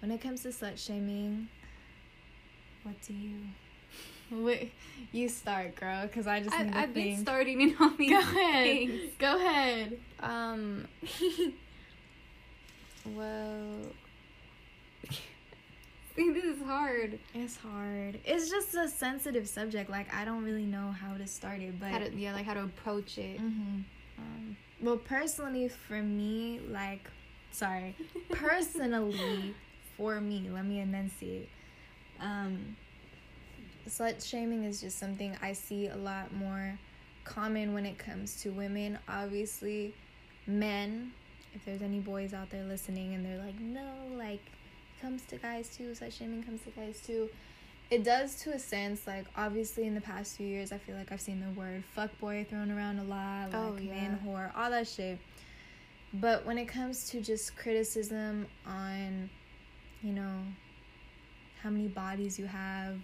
[0.00, 1.48] when it comes to slut shaming
[2.84, 3.36] what do you
[4.30, 4.72] Wait,
[5.12, 8.10] you start, girl, because I just I, need to I've been starting in all these
[8.10, 8.64] Go ahead.
[8.64, 9.00] things.
[9.18, 9.98] Go ahead.
[10.20, 10.88] Um.
[13.06, 13.62] well.
[16.16, 17.18] See, this is hard.
[17.34, 18.18] It's hard.
[18.24, 19.90] It's just a sensitive subject.
[19.90, 22.54] Like I don't really know how to start it, but How to yeah, like how
[22.54, 23.38] to approach it.
[23.38, 23.84] Mhm.
[24.18, 27.10] Um, well, personally, for me, like,
[27.50, 27.94] sorry,
[28.30, 29.54] personally,
[29.96, 31.48] for me, let me enunciate.
[32.18, 32.76] Um,
[33.90, 36.78] slut shaming is just something I see a lot more
[37.24, 38.98] common when it comes to women.
[39.08, 39.94] Obviously,
[40.46, 41.12] men.
[41.54, 45.36] If there's any boys out there listening and they're like, no, like, it comes to
[45.36, 45.92] guys too.
[45.98, 47.30] Slut shaming comes to guys too.
[47.90, 49.06] It does to a sense.
[49.06, 52.48] Like, obviously, in the past few years, I feel like I've seen the word fuckboy
[52.48, 53.50] thrown around a lot.
[53.54, 53.92] Oh, like, Oh, yeah.
[53.94, 55.18] man whore, all that shit.
[56.12, 59.30] But when it comes to just criticism on,
[60.02, 60.40] you know,
[61.62, 62.96] how many bodies you have,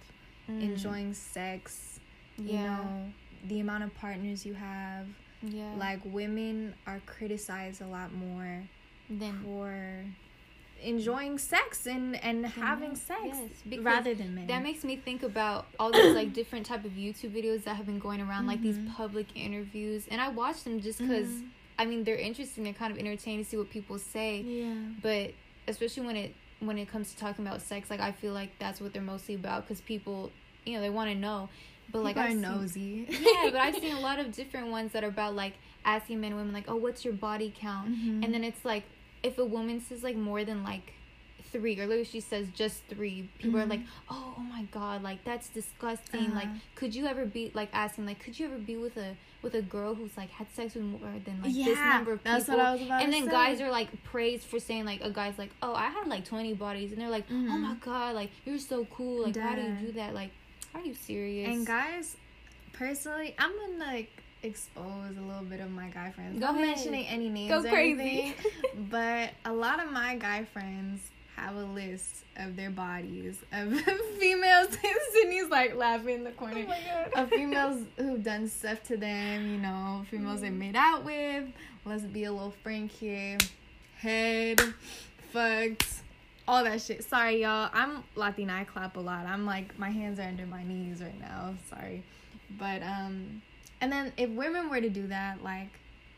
[0.49, 1.99] mm, enjoying sex,
[2.37, 2.63] you Yeah.
[2.77, 3.11] know,
[3.47, 5.07] the amount of partners you have,
[5.41, 5.73] yeah.
[5.77, 8.63] like women are criticized a lot more
[9.09, 10.05] than for
[10.81, 13.19] enjoying sex and and having men, sex
[13.65, 14.47] yes, rather than men.
[14.47, 17.85] that makes me think about all these like different type of YouTube videos that have
[17.85, 18.93] been going around, like these Mhm.
[18.93, 21.47] public interviews, and I watch them just because Mhm.
[21.79, 22.63] I mean they're interesting.
[22.65, 24.73] They're kind of entertaining to see what people say, yeah.
[25.01, 25.33] but
[25.67, 28.79] especially when it when it comes to talking about sex, like I feel like that's
[28.81, 30.31] what they're mostly about because people,
[30.65, 31.49] you know, they want to know.
[31.91, 33.05] But like are nosy.
[33.09, 35.53] yeah, but I've seen a lot of different ones that are about like
[35.85, 37.89] asking men and women like, oh, what's your body count?
[37.89, 38.23] Mhm.
[38.23, 38.83] And then it's like
[39.21, 40.93] if a woman says like more than like
[41.53, 43.69] three, or literally she says just three, people are Mhm.
[43.69, 46.33] like, oh, oh my god, like that's disgusting.
[46.35, 46.59] Like, Uh-huh.
[46.75, 49.61] could you ever be like asking like, could you ever be with a with a
[49.61, 52.33] girl who's like had sex with more than like this number of people?
[52.39, 53.31] that's what I was about and then say.
[53.31, 56.53] guys are like praised for saying like a guy's like, oh, I had like twenty
[56.53, 57.61] bodies, and they're like, oh Mhm.
[57.61, 59.23] my god, like you're so cool.
[59.23, 60.13] Like, how do you do that?
[60.13, 60.31] Like,
[60.75, 61.49] are you serious?
[61.49, 62.17] And guys,
[62.73, 64.09] personally, I'm gonna like
[64.43, 66.39] expose a little bit of my guy friends.
[66.39, 66.67] Go Not ahead.
[66.75, 67.49] mentioning any names.
[67.49, 68.01] Go or crazy.
[68.01, 68.33] anything,
[68.89, 70.99] but a lot of my guy friends
[71.35, 73.79] have a list of their bodies of
[74.19, 74.77] females.
[75.13, 76.65] Sydney's like laughing in the corner.
[77.15, 81.45] Oh of females who've done stuff to them, you know, females they made out with.
[81.85, 83.37] Let's be a little frank here.
[83.97, 84.61] head,
[85.31, 85.87] fucked,
[86.47, 87.03] all that shit.
[87.03, 87.69] Sorry, y'all.
[87.73, 88.53] I'm Latina.
[88.53, 89.25] I clap a lot.
[89.25, 91.55] I'm like my hands are under my knees right now.
[91.69, 92.03] Sorry,
[92.57, 93.41] but um,
[93.81, 95.69] and then if women were to do that, like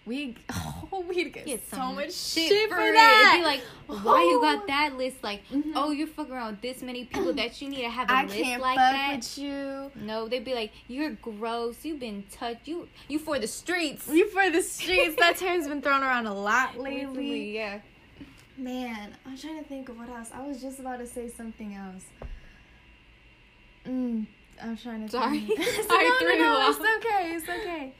[0.06, 0.36] we
[0.92, 2.94] oh we'd get, Get so much shit shit, for for it.
[2.94, 3.32] that.
[3.34, 4.42] It'd be like, why you Oh.
[4.42, 5.24] got that list?
[5.24, 5.72] Like, Mhm.
[5.76, 8.36] oh, you're fucking around this many people that you need to have a I list
[8.36, 9.16] can't like fuck that.
[9.18, 9.92] with you.
[9.96, 11.84] No, they'd be like, you're gross.
[11.84, 12.68] You've been touched.
[12.68, 14.08] You, you for the streets.
[14.08, 15.16] You for the streets.
[15.18, 17.80] that term's been thrown around a lot Lately, yeah.
[18.58, 20.30] Man, I'm trying to think of what else.
[20.34, 22.04] I was just about to say something else.
[23.86, 24.26] Mm,
[24.62, 25.12] I'm trying to.
[25.12, 25.42] Sorry.
[25.42, 25.60] Think.
[25.88, 27.32] Sorry, no, threw no, no, it's okay.
[27.36, 27.94] It's okay.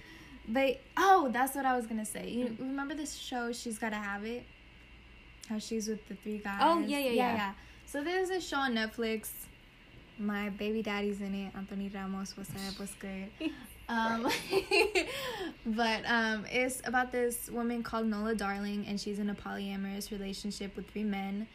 [0.48, 2.30] But oh, that's what I was gonna say.
[2.30, 3.52] You remember this show?
[3.52, 4.44] She's gotta have it.
[5.50, 6.60] How she's with the three guys.
[6.62, 7.54] Oh, yeah yeah, yeah, yeah.
[7.86, 9.32] So there's a show on Netflix.
[10.18, 11.52] My baby daddy's in it.
[11.56, 12.36] Anthony Ramos.
[12.38, 12.80] What's up?
[12.80, 13.30] What's good?
[13.88, 14.28] Um,
[15.66, 20.76] but um, it's about this woman called Nola Darling, and she's in a polyamorous relationship
[20.76, 21.48] with three men,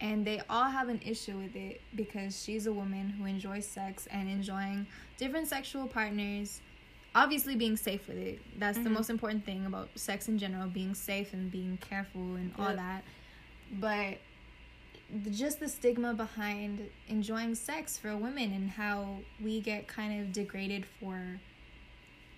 [0.00, 4.08] and they all have an issue with it because she's a woman who enjoys sex
[4.10, 4.86] and enjoying
[5.18, 6.60] different sexual partners.
[7.14, 8.40] Obviously, being safe with it.
[8.58, 8.94] That's the Mhm.
[8.94, 12.76] most important thing about sex in general being safe and being careful and all Yep.
[12.76, 13.04] that.
[13.72, 14.18] But
[15.30, 20.84] just the stigma behind enjoying sex for women and how we get kind of degraded
[20.84, 21.38] for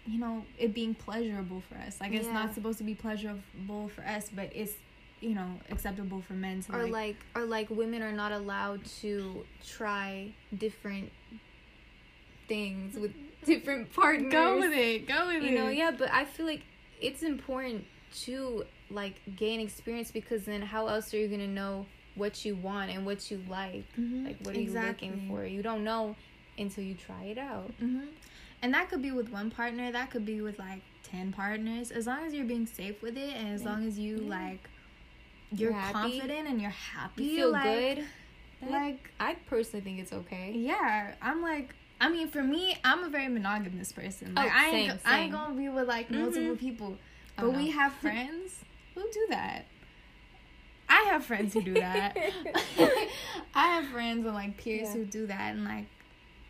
[0.04, 4.02] you know it being pleasurable for us like it's not supposed to be pleasurable for
[4.04, 4.74] us but it's
[5.20, 8.84] you know acceptable for men to Or like, like, or like, women are not allowed
[9.00, 11.10] to try different
[12.46, 13.12] things with
[13.46, 14.32] different partners.
[14.32, 16.62] go with it go with you it You know yeah but i feel like
[17.00, 17.84] it's important
[18.24, 22.90] to like gain experience because then how else are you gonna know what you want
[22.90, 24.24] and what you like Mhm.
[24.26, 25.08] like what are Exactly.
[25.08, 26.16] you looking for you don't know
[26.58, 28.06] until you try it out hmm
[28.62, 29.92] And that could be with one partner.
[29.92, 31.90] That could be with like ten partners.
[31.90, 33.68] As long as you're being safe with it, and as Yeah.
[33.68, 34.30] long as you Yeah.
[34.40, 34.62] like,
[35.52, 37.24] you're, You're confident and you're happy.
[37.24, 37.98] you feel like, good
[38.62, 41.74] that- Like i personally think it's okay yeah, I'm like.
[42.00, 44.34] I mean, for me, I'm a very monogamous person.
[44.34, 46.98] Like, Oh, I ain't, same, I ain't gonna be with like multiple people.
[47.36, 48.52] But Oh, we have friends
[48.94, 49.66] who do that.
[50.88, 52.16] I have friends who do that.
[53.54, 54.92] I have friends and like peers Yeah.
[54.94, 55.86] who do that, and like,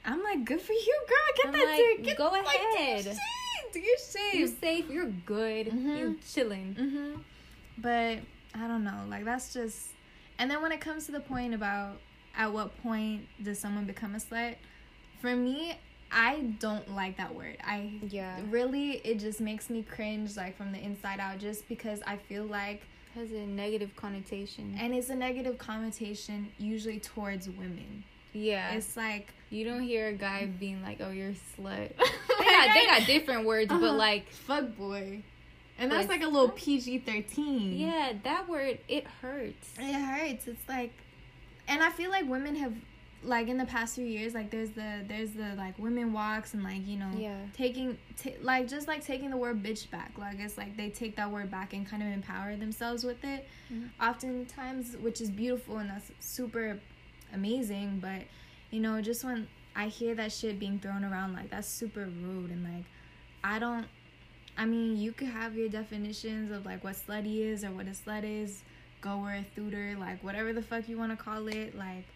[0.05, 1.19] I'm like, good for you, girl.
[1.37, 2.05] Get I'm that like, dick.
[2.05, 3.05] Get, go like, do your ahead.
[3.05, 3.17] shit.
[3.73, 4.35] Do your shit.
[4.35, 5.99] you're safe you're good Mhm.
[5.99, 7.21] you're chilling hmm
[7.77, 8.19] But
[8.55, 9.01] I don't know.
[9.09, 9.89] Like that's just.
[10.39, 12.01] And then when it comes to the point about
[12.37, 14.55] at what point does someone become a slut,
[15.21, 15.79] for me,
[16.11, 17.57] I don't like that word.
[17.65, 22.01] I yeah really it just makes me cringe like from the inside out just because
[22.07, 22.83] I feel like
[23.15, 28.05] has a negative connotation and it's a negative connotation usually towards women.
[28.35, 32.45] yeah It's like you don't hear a guy being like oh you're a slut they
[32.45, 33.81] they got they got different words Uh-huh.
[33.81, 35.23] but like fuck boy.
[35.79, 37.79] And that's like a little PG thirteen.
[37.79, 39.75] Yeah, that word it hurts.
[39.79, 40.47] It hurts.
[40.47, 40.93] It's like,
[41.69, 42.73] and I feel like women have,
[43.23, 46.63] like in the past few years, like there's the there's the like women walks and
[46.63, 47.39] like you know Yeah.
[47.55, 50.13] taking t- like just like taking the word bitch back.
[50.19, 53.49] Like it's like they take that word back and kind of empower themselves with it.
[53.73, 53.91] Mhm.
[54.01, 56.79] Oftentimes, which is beautiful and that's super
[57.33, 57.99] amazing.
[58.01, 58.23] But
[58.71, 62.51] you know, just when I hear that shit being thrown around, like that's super rude
[62.51, 62.85] and like
[63.45, 63.87] I don't.
[64.59, 67.91] I mean, you could have your definitions of like what slutty is or what a
[67.91, 68.63] slut is,
[69.03, 71.77] goer, thooter, like whatever the fuck you want to call it.
[71.77, 72.07] Like,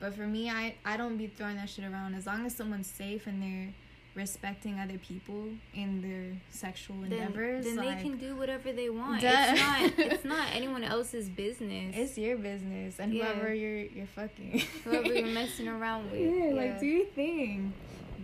[0.00, 2.14] but for me, I I don't be throwing that shit around.
[2.14, 3.72] As long as someone's safe and they're
[4.16, 8.90] respecting other people in their sexual Then, endeavors, then like, they can do whatever they
[8.90, 9.20] want.
[9.22, 9.28] Duh.
[9.32, 11.94] It's not it's not anyone else's business.
[11.96, 13.26] it's your business and Yeah.
[13.34, 16.20] whoever you're you're fucking, whoever you're messing around with.
[16.20, 16.54] Yeah, Yeah.
[16.54, 17.72] like do your thing,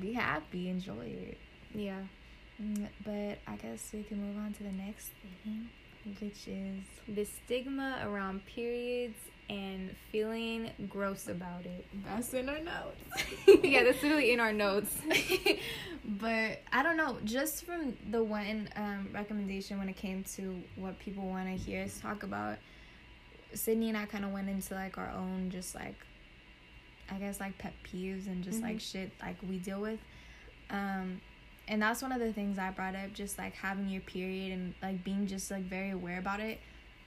[0.00, 1.38] be happy, enjoy it.
[1.74, 2.00] yeah.
[2.60, 5.10] Mm, But I guess we can move on to the next
[5.44, 5.68] thing,
[6.20, 11.86] which is The stigma around periods and feeling gross about it.
[12.04, 13.00] that's in our notes.
[13.64, 14.92] yeah, that's literally in our notes.
[16.04, 20.98] but I don't know, just from the one um, recommendation when it came to what
[20.98, 22.58] people want to hear us talk about,
[23.54, 25.94] Sydney and I kind of went into like our own, just like,
[27.10, 28.80] I guess like pet peeves and just like Mhm.
[28.92, 30.00] shit like we deal with.
[30.70, 31.20] Um,
[31.68, 34.74] and that's one of the things I brought up, just like having your period and
[34.82, 36.60] like being just like very aware about it.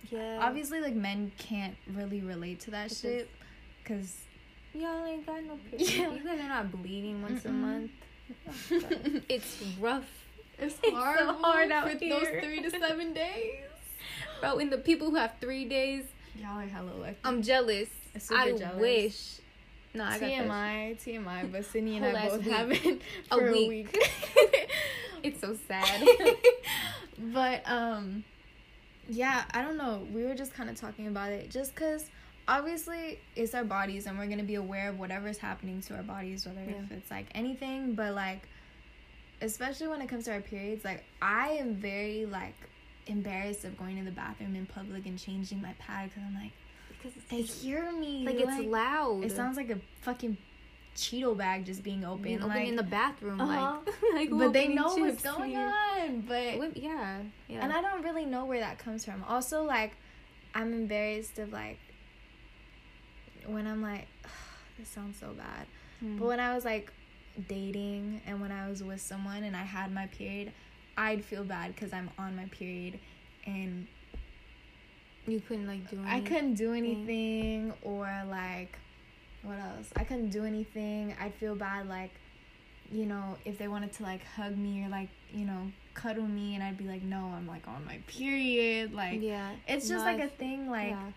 [0.10, 0.40] Yeah.
[0.42, 3.30] Obviously, like men can't really relate to that Because- shit
[3.84, 4.16] because
[4.74, 5.90] Y'all ain't got no period.
[5.90, 6.14] Yeah.
[6.14, 7.54] You guys are not bleeding once a Mm-mm.
[7.54, 7.92] month.
[9.30, 10.08] It's rough.
[10.60, 13.62] It's so hard, hard out for those three to seven days.
[14.42, 16.04] Bro, and the people who have three days,
[16.40, 17.16] Y'all are hella lucky.
[17.24, 17.90] I'm jealous.
[18.18, 18.80] Super I jealous.
[18.80, 19.40] wish.
[19.96, 20.30] No, I got that.
[20.48, 22.54] TMI, TMI, but Sydney and I both week.
[22.54, 23.92] have it for a week.
[23.94, 24.10] week.
[25.24, 26.08] It's so sad.
[27.18, 28.24] but um,
[29.10, 30.06] yeah, I don't know.
[30.14, 32.10] We were just kind of talking about it just because
[32.48, 36.04] obviously it's our bodies and we're going to be aware of whatever's happening to our
[36.04, 36.78] bodies, whether Yeah.
[36.84, 38.48] if it's like anything, but like,
[39.42, 42.56] especially when it comes to our periods, like, I am very like
[43.08, 46.52] embarrassed of going to the bathroom in public and changing my pad because I'm like,
[47.02, 48.26] Because they hear me.
[48.26, 49.24] like it's loud.
[49.24, 50.38] It sounds like a fucking
[50.96, 52.24] Cheeto bag just being open.
[52.24, 53.78] being open like, in the bathroom, Uh-huh.
[53.86, 56.22] like, like but they know what's going on.
[56.28, 57.64] But Yeah, yeah.
[57.64, 59.24] and I don't really know where that comes from.
[59.28, 59.94] Also, like,
[60.54, 61.80] I'm embarrassed of like
[63.46, 64.08] when I'm like,
[64.78, 65.68] this sounds so bad.
[66.00, 66.18] Hmm.
[66.18, 66.92] But when I was like
[67.48, 70.52] dating and when I was with someone and I had my period,
[70.98, 73.00] I'd feel bad because I'm on my period
[73.46, 73.88] and
[75.28, 76.00] you couldn't like do.
[76.06, 78.78] I couldn't do anything or like
[79.44, 79.90] what else?
[79.96, 81.16] I couldn't do anything.
[81.20, 82.12] I'd feel bad like
[82.92, 86.56] you know, if they wanted to like hug me or like, you know, cuddle me
[86.56, 90.12] and I'd be like, "No, I'm like on my period." Like Yeah, it's just No,
[90.12, 91.12] like a thing like yeah.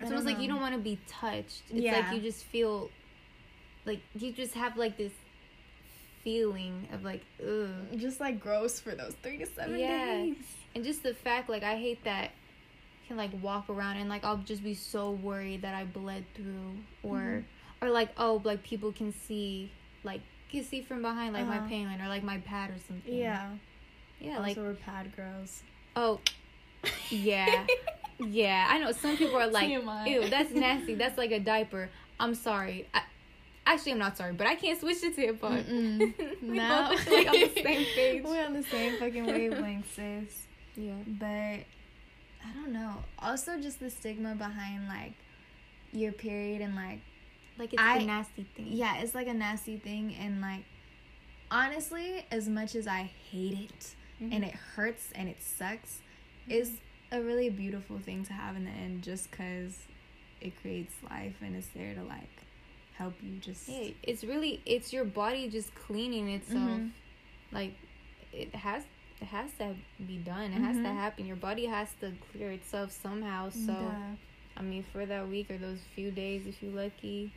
[0.00, 1.62] It's almost like you don't want to be touched.
[1.70, 1.92] It's Yeah.
[2.00, 2.90] like you just feel,
[3.84, 5.12] like you just have like this
[6.22, 10.22] feeling of like ugh, just like gross for those 3 to 7 Yeah.
[10.22, 10.36] days.
[10.74, 12.30] and just the fact like I hate that
[13.06, 16.76] can like walk around and like I'll just be so worried that I bled through
[17.02, 17.44] or Mhm.
[17.82, 19.70] or like oh like people can see
[20.04, 21.60] like can see from behind like Uh-huh.
[21.60, 23.12] my pain line or like my pad or something.
[23.14, 23.50] Yeah.
[24.20, 25.62] yeah, also like we're pad girls.
[25.96, 26.20] oh
[27.10, 27.66] yeah.
[28.20, 30.94] Yeah, I know some people are like, ew, that's nasty.
[30.94, 31.90] That's like a diaper.
[32.20, 32.86] I'm sorry.
[32.94, 33.02] I,
[33.66, 35.64] actually, I'm not sorry, but I can't switch to tampon.
[35.64, 36.42] Mm-mm.
[36.42, 36.90] we No.
[37.10, 38.22] like on the same page.
[38.24, 40.46] We're on the same fucking wavelength, sis.
[40.76, 40.92] Yeah.
[41.06, 41.64] But
[42.44, 43.02] I don't know.
[43.18, 45.14] Also, just the stigma behind like
[45.92, 47.00] your period and like
[47.58, 48.66] Like it's I- a nasty thing.
[48.68, 50.64] yeah, it's like a nasty thing and like
[51.50, 54.32] honestly, as much as I hate it Mhm.
[54.34, 56.00] and it hurts and it sucks,
[56.48, 56.78] is
[57.12, 59.86] a really beautiful thing to have in the end just cuz
[60.40, 62.28] it creates life and it's there to like
[62.94, 66.80] help you just Yeah, it's really it's your body just cleaning itself.
[66.80, 66.90] Mhm.
[67.52, 67.74] Like
[68.32, 68.84] it has
[69.24, 69.74] it has to
[70.06, 70.52] be done.
[70.52, 70.96] It has to Mhm.
[71.02, 71.26] happen.
[71.26, 73.48] Your body has to clear itself somehow.
[73.50, 74.16] So Duh.
[74.56, 77.30] I mean, for that week or those few days, if you're lucky,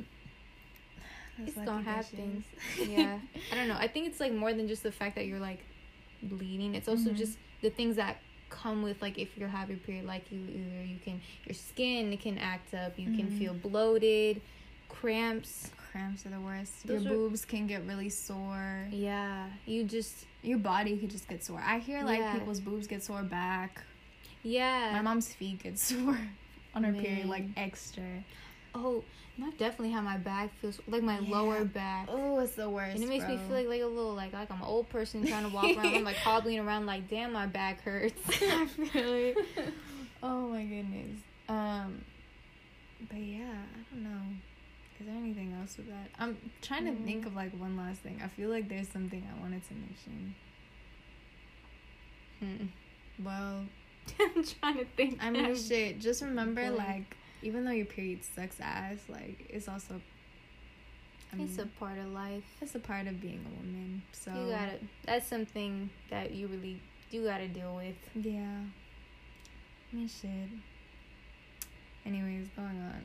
[1.38, 2.44] Those it's lucky gonna happen.
[2.88, 3.20] yeah,
[3.52, 3.78] I don't know.
[3.80, 5.62] I think it's like more than just the fact that you're like
[6.24, 6.76] bleeding.
[6.76, 7.18] It's also Mhm.
[7.18, 8.18] just the things that
[8.50, 12.16] come with like if you're having a period, like you either you can your skin
[12.18, 13.38] can act up, you can Mhm.
[13.40, 14.42] feel bloated,
[14.90, 15.72] cramps.
[15.92, 16.86] Cramps are the worst.
[16.88, 18.88] Those Your are- boobs can get really sore.
[18.92, 21.62] Yeah, you just Your body could just get sore.
[21.66, 22.34] I hear like Yeah.
[22.38, 23.82] people's boobs get sore back.
[24.44, 24.92] yeah.
[24.94, 26.18] My mom's feet get sore
[26.76, 28.24] on her period, like extra.
[28.76, 29.04] oh,
[29.42, 31.30] I definitely how my back feels like my Yeah.
[31.32, 32.08] lower back.
[32.10, 32.96] Oh, it's the worst.
[32.96, 35.26] And it makes me feel like, like a little like like I'm an old person
[35.26, 35.86] trying to walk around.
[35.96, 38.20] I'm like hobbling around like damn my back hurts.
[38.42, 39.38] I feel it.
[40.24, 41.20] Oh my goodness.
[41.50, 42.02] Um,
[43.10, 44.22] but yeah, I don't know.
[45.00, 46.10] Is there anything else with that?
[46.18, 47.06] I'm trying to Mm.
[47.06, 48.20] think of like one last thing.
[48.24, 50.36] I feel like there's something I wanted to mention.
[52.40, 52.66] Hmm.
[53.24, 53.66] Well,
[54.20, 55.18] I'm trying to think.
[55.24, 56.00] I mean, shit.
[56.00, 60.02] Just remember, like, even though your period sucks ass, like, it's also.
[61.32, 62.44] I mean, it's a part of life.
[62.62, 64.02] it's a part of being a woman.
[64.14, 64.80] So You gotta.
[65.06, 66.82] That's something that you really
[67.12, 67.96] you gotta deal with.
[68.16, 68.62] Yeah.
[69.92, 70.50] I mean, shit.
[72.08, 73.04] Anyways, going on.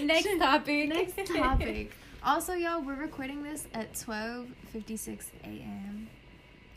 [0.06, 0.88] Next topic.
[0.88, 1.92] Next topic.
[2.20, 6.08] Also, y'all, we're recording this at twelve fifty six a.m.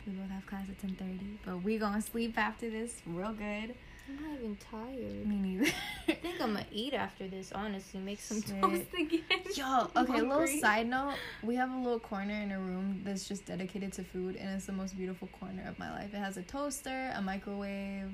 [0.05, 3.73] We both have class at ten thirty, but we gonna sleep after this real good.
[4.07, 5.25] I'm not even tired.
[5.27, 5.71] Me neither.
[6.07, 7.51] I think I'm gonna eat after this.
[7.53, 8.61] Honestly, make some Shit.
[8.61, 9.21] toast again.
[9.55, 11.15] Yo, okay, a little side note.
[11.41, 14.67] We have a little corner in a room that's just dedicated to food, and it's
[14.67, 16.13] the most beautiful corner of my life.
[16.13, 18.11] It has a toaster, a microwave,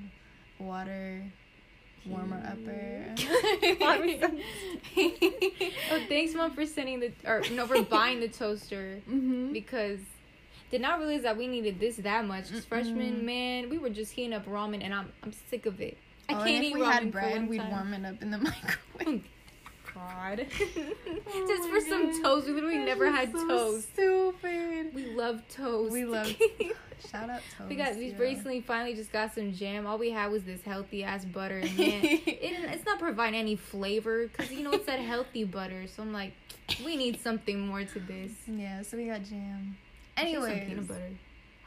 [0.58, 1.22] water,
[2.04, 3.14] warmer upper.
[5.90, 9.52] oh, thanks, mom, for sending the or no for buying the toaster mm-hmm.
[9.52, 9.98] because
[10.70, 12.48] did not realize that we needed this that much.
[12.50, 15.96] Freshman, man, we were just heating up ramen, and I'm I'm sick of it.
[16.28, 18.30] I oh, can't and eat if we ramen had bread, we'd warm it up in
[18.30, 19.24] the microwave.
[19.96, 20.46] God.
[21.28, 22.46] Oh just for some toast.
[22.46, 23.92] We literally That's never had so toast.
[23.92, 24.94] Stupid.
[24.94, 25.92] We love toast.
[25.92, 26.28] We love
[27.10, 27.68] Shout out toast.
[27.68, 28.18] We got we yo.
[28.18, 29.86] recently finally just got some jam.
[29.86, 33.56] All we had was this healthy ass butter, and man, it, it's not providing any
[33.56, 35.86] flavor because you know it's that healthy butter.
[35.88, 36.32] So I'm like,
[36.84, 38.32] we need something more to this.
[38.46, 39.76] Yeah, so we got jam.
[40.16, 41.10] Anyway, peanut butter.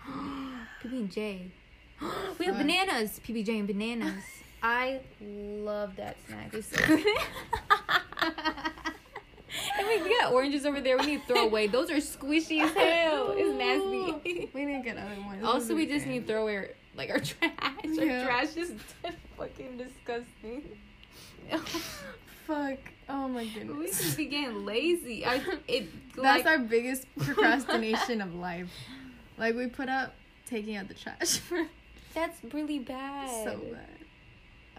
[0.84, 1.52] PB and J.
[2.40, 3.20] We have bananas.
[3.26, 4.24] PB J and bananas.
[4.62, 6.54] I love that snack.
[6.54, 7.06] It's so good.
[9.78, 10.98] And we, got oranges over there.
[10.98, 11.68] We need to throw away.
[11.68, 13.34] Those are squishy as hell.
[13.36, 14.50] It's nasty.
[14.54, 15.44] we didn't get other ones.
[15.44, 17.52] Also, we just need to throw away like our trash.
[17.84, 18.20] Yeah.
[18.20, 18.74] Our trash is
[19.38, 20.78] fucking disgusting.
[22.46, 22.80] Fuck.
[23.08, 23.78] Oh my goodness.
[23.78, 25.26] we just be getting lazy.
[25.26, 28.70] I it That's like, our biggest procrastination of life.
[29.38, 30.14] Like we put up
[30.46, 31.40] taking out the trash
[32.14, 33.44] that's really bad.
[33.44, 33.99] so bad.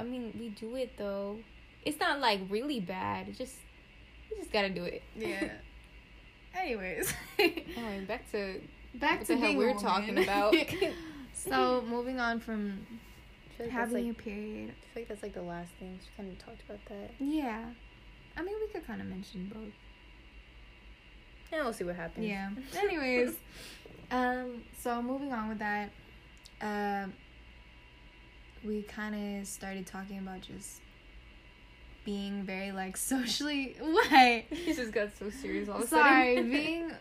[0.01, 1.39] I mean, we do it though.
[1.85, 3.29] It's not like really bad.
[3.29, 3.57] It just
[4.31, 5.03] you just gotta do it.
[5.17, 5.51] Yeah.
[6.55, 8.61] Anyways, Anyway, back to
[8.95, 9.83] back to being we're woman.
[9.83, 10.55] talking about.
[11.35, 12.87] so moving on from
[13.59, 14.71] like having like, a period.
[14.71, 15.99] I feel like that's like the last thing.
[16.03, 17.13] She kind of talked about that.
[17.19, 17.67] Yeah.
[18.37, 19.73] I mean, we could kind of mention both.
[21.53, 22.27] And we'll see what happens.
[22.27, 22.51] Yeah.
[22.79, 23.35] Anyways,
[24.11, 25.91] um, so moving on with that,
[26.61, 27.13] um,
[28.65, 30.81] we kind of started talking about just
[32.05, 34.07] being very like socially what
[34.51, 36.51] he just got so serious all of a sorry sudden.
[36.51, 36.93] being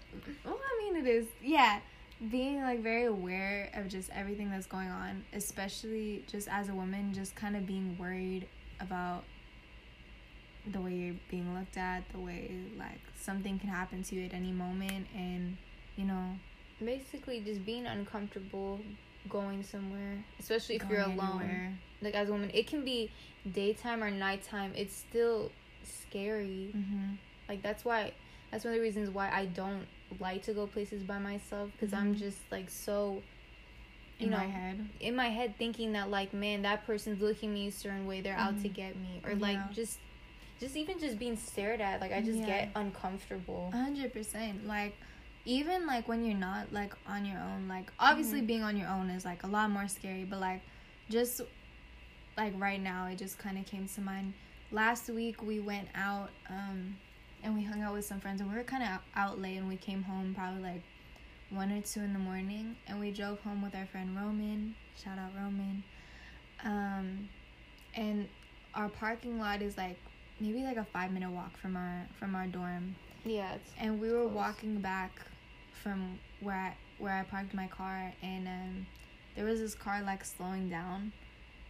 [0.45, 1.79] well i mean it is yeah
[2.29, 7.13] being like very aware of just everything that's going on especially just as a woman
[7.13, 8.45] just kind of being worried
[8.81, 9.23] about
[10.73, 14.33] the way you're being looked at the way like something can happen to you at
[14.33, 15.55] any moment and
[15.95, 16.35] you know
[16.83, 18.79] Basically, just being uncomfortable
[19.27, 21.41] going somewhere, especially if going you're alone.
[21.41, 21.73] anywhere.
[22.01, 23.11] Like as a woman, it can be
[23.51, 24.71] daytime or nighttime.
[24.75, 25.51] It's still
[25.83, 26.71] scary.
[26.75, 27.17] Mhm.
[27.47, 28.13] Like that's why.
[28.51, 29.85] That's one of the reasons why I don't
[30.19, 32.19] like to go places by myself because I'm Mhm.
[32.19, 33.21] just like so.
[34.17, 37.53] You in know, my head in my head thinking that like man that person's looking
[37.53, 38.73] me a certain way they're out to Mhm.
[38.73, 39.37] get me or Yeah.
[39.39, 39.97] like just
[40.59, 42.45] just even just being stared at like i just Yeah.
[42.45, 44.67] get uncomfortable hundred percent.
[44.67, 44.93] Like
[45.45, 48.47] even like when you're not like on your own, like obviously Mhm.
[48.47, 50.61] being on your own is like a lot more scary, but like
[51.09, 51.41] just
[52.37, 54.33] like right now it just kind of came to mind.
[54.71, 56.97] Last week we went out um
[57.43, 59.67] and we hung out with some friends and we were kind of out late and
[59.69, 60.83] we came home probably like
[61.49, 64.75] one or two in the morning and we drove home with our friend Roman.
[65.03, 65.83] Shout out Roman.
[66.63, 67.29] Um
[67.95, 68.27] and
[68.75, 69.97] our parking lot is like
[70.39, 72.95] maybe like a 5 minute walk from our from our dorm
[73.29, 74.33] yeah it's and we were Close.
[74.33, 75.11] walking back
[75.83, 78.85] from where I, where I parked my car and um
[79.35, 81.11] there was this car like slowing down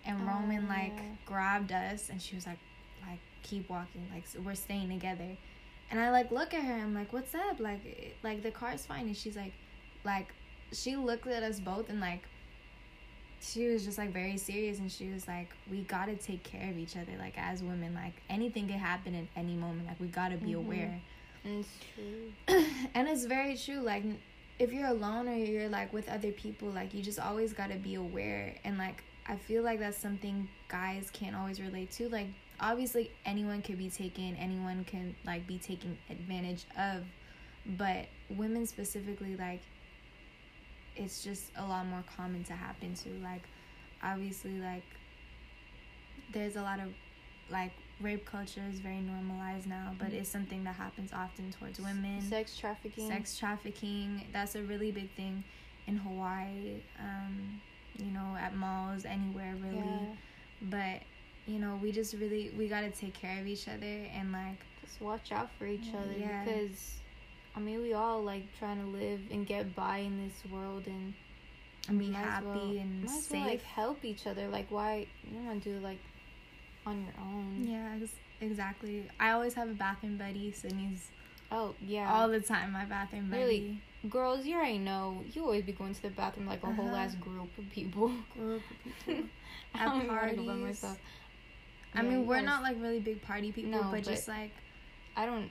[0.05, 1.15] and Oh, Roman like yeah.
[1.25, 2.59] grabbed us and she was like
[3.07, 5.37] like keep walking like so we're staying together
[5.91, 9.07] and I like look at her I'm like what's up like like the car's fine
[9.07, 9.53] and she's like
[10.03, 10.27] like
[10.71, 12.23] she looked at us both and like
[13.41, 16.77] she was just like very serious and she was like we gotta take care of
[16.77, 20.35] each other like as women like anything could happen at any moment like we gotta
[20.37, 20.57] be Mhm.
[20.57, 21.01] aware
[21.43, 22.65] it's true.
[22.93, 24.03] And it's very true like
[24.57, 27.77] if you're alone or you're like with other people like you just always got to
[27.77, 28.55] be aware.
[28.63, 32.09] And like i feel like that's something guys can't always relate to.
[32.09, 32.27] Like
[32.59, 37.03] obviously anyone could be taken anyone can like be taken advantage of.
[37.77, 39.61] But women specifically like
[40.95, 43.43] it's just a lot more common to happen to like
[44.03, 44.83] obviously like
[46.33, 46.89] there's a lot of
[47.49, 47.71] like
[48.01, 52.21] rape culture is very normalized now but it's something that happens often towards women.
[52.21, 53.09] sex trafficking.
[53.09, 55.43] Sex trafficking that's a really big thing
[55.87, 57.59] in hawaii um
[57.97, 59.77] you know at malls anywhere really.
[59.77, 60.15] Yeah.
[60.61, 61.01] But
[61.51, 63.85] you know we just really we got to take care of each other
[64.15, 66.43] and like just watch out for each other Yeah.
[66.45, 66.99] because
[67.55, 71.13] i mean we all like trying to live and get by in this world and
[71.87, 74.47] and be happy well- and might safe well, like help each other.
[74.47, 75.97] Like why you don't want to do like
[76.89, 81.03] on your own yeah ex- exactly i always have a bathroom buddy sydney's
[81.51, 83.81] oh yeah all the time my bathroom buddy Really?
[84.09, 86.95] girls you already know you always be going to the bathroom like a whole Uh-huh.
[87.03, 89.23] ass group of people group of people
[89.75, 90.63] I At don't even by parties.
[90.69, 90.97] myself.
[91.93, 94.27] i Yeah, mean we're guys- not like really big party people No, but, but- just
[94.27, 94.51] like
[95.17, 95.49] I don't.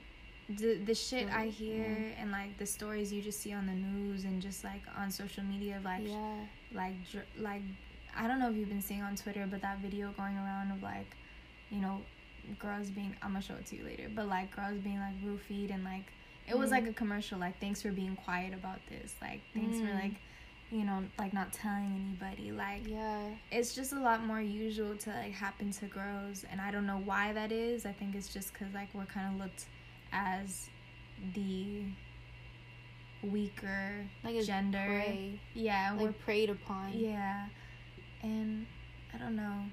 [0.60, 2.20] the the shit I hear yeah.
[2.22, 5.44] and like the stories you just see on the news and just like on social
[5.44, 6.36] media like Yeah.
[6.80, 7.62] like dr- like
[8.16, 10.80] I don't know if you've been seeing on Twitter but that video going around of
[10.82, 11.10] like
[11.70, 12.00] you know
[12.58, 15.72] girls being I'm gonna show it to you later but like girls being like roofied
[15.72, 16.04] and like
[16.48, 16.72] it was Mm.
[16.72, 20.02] like a commercial like thanks for being quiet about this like thanks for Mm.
[20.02, 20.12] like
[20.70, 23.28] you know like not telling anybody like Yeah.
[23.50, 27.00] it's just a lot more usual to like happen to girls and i don't know
[27.04, 29.66] why that is i think it's just because like we're kind of looked
[30.12, 30.68] as
[31.34, 31.82] the
[33.22, 35.40] weaker Like gender prey.
[35.54, 36.92] yeah Like we're preyed upon.
[36.94, 37.46] yeah
[38.22, 38.66] and
[39.14, 39.64] i don't know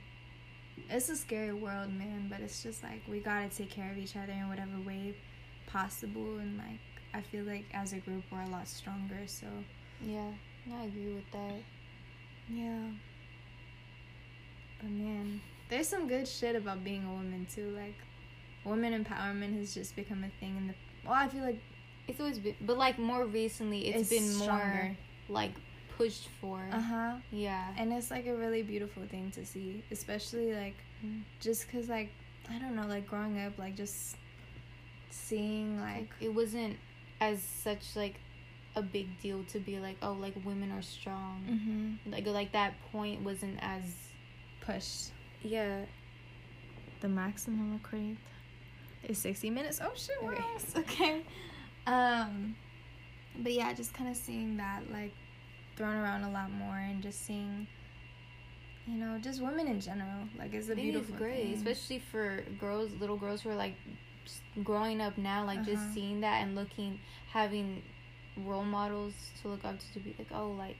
[0.89, 4.15] it's a scary world man but it's just like we gotta take care of each
[4.15, 5.15] other in whatever way
[5.67, 6.80] possible and like
[7.13, 9.47] i feel like as a group we're a lot stronger so
[10.01, 10.32] Yeah.
[10.73, 11.61] I agree with that.
[12.49, 12.89] Yeah.
[14.82, 17.69] But man, there's some good shit about being a woman too.
[17.76, 17.95] Like,
[18.63, 20.73] woman empowerment has just become a thing in the.
[21.05, 21.61] Well, I feel like
[22.07, 24.95] It's always been, but like more recently, it's It's been more
[25.30, 25.51] like
[25.97, 26.59] pushed for.
[26.71, 27.13] Uh huh.
[27.31, 27.65] Yeah.
[27.77, 30.75] And it's like a really beautiful thing to see, especially like
[31.05, 31.23] Mm.
[31.41, 32.09] just cause like
[32.49, 34.15] I don't know, like growing up, like just
[35.09, 36.77] seeing like like it wasn't
[37.19, 38.15] as such like
[38.75, 42.11] a big deal to be like oh like women are strong mm-hmm.
[42.11, 43.83] like like that point wasn't as
[44.59, 45.85] pushed yeah
[47.01, 48.17] The maximum recording
[49.03, 49.79] is sixty minutes.
[49.83, 50.17] Oh shit!
[50.23, 50.79] Okay.
[50.79, 51.21] okay.
[51.85, 52.55] Um,
[53.37, 55.13] but yeah, just kind of seeing that like
[55.76, 57.67] thrown around a lot more, and just seeing,
[58.88, 60.28] you know, just women in general.
[60.38, 61.53] Like it's a I think beautiful great thing.
[61.55, 63.76] especially for girls little girls who are like
[64.63, 65.71] growing up now like Uh-huh.
[65.71, 66.99] just seeing that and looking
[67.32, 67.84] having
[68.43, 70.78] role models to look up to to be like oh like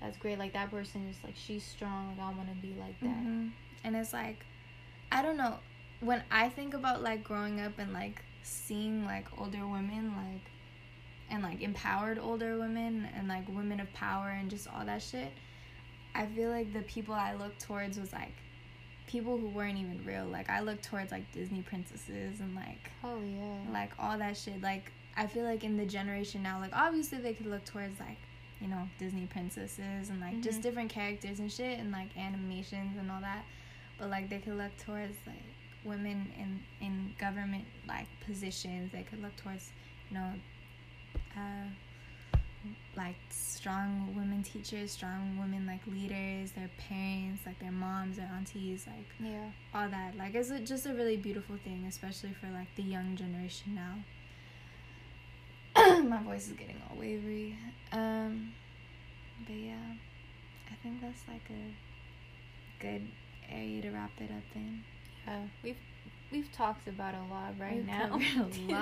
[0.00, 2.98] that's great like that person is like she's strong like i want to be like
[3.00, 3.48] that hmm
[3.84, 4.44] And it's like,
[5.10, 5.56] I don't know.
[6.00, 10.44] When I think about like growing up and like seeing like older women, like,
[11.32, 15.32] and like empowered older women and like women of power and just all that shit,
[16.14, 18.34] I feel like the people I looked towards was like
[19.08, 20.26] people who weren't even real.
[20.26, 24.62] Like, I looked towards like Disney princesses and like, oh yeah like all that shit.
[24.62, 28.18] Like, I feel like in the generation now, like, obviously they could look towards like,
[28.60, 30.62] you know, Disney princesses and like just Mhm.
[30.62, 33.44] different characters and shit and like animations and all that.
[33.98, 35.42] But like they could look towards like
[35.84, 38.92] women in in government like positions.
[38.92, 39.72] They could look towards,
[40.10, 40.32] you know,
[41.36, 41.66] uh,
[42.96, 48.86] like strong women teachers, strong women like leaders, their parents, like their moms, their aunties,
[48.86, 50.16] like yeah all that.
[50.16, 53.94] Like it's a, just a really beautiful thing, especially for like the young generation now.
[56.02, 57.56] My voice is getting all wavery.
[57.92, 58.52] Um,
[59.46, 59.94] but yeah,
[60.70, 63.08] I think that's like a good
[63.50, 64.82] area to wrap it up in.
[65.26, 65.76] yeah we've
[66.30, 68.18] we've talked about a lot right We've now a
[68.72, 68.80] lot,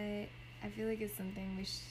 [0.00, 1.82] but I feel like it's something we should.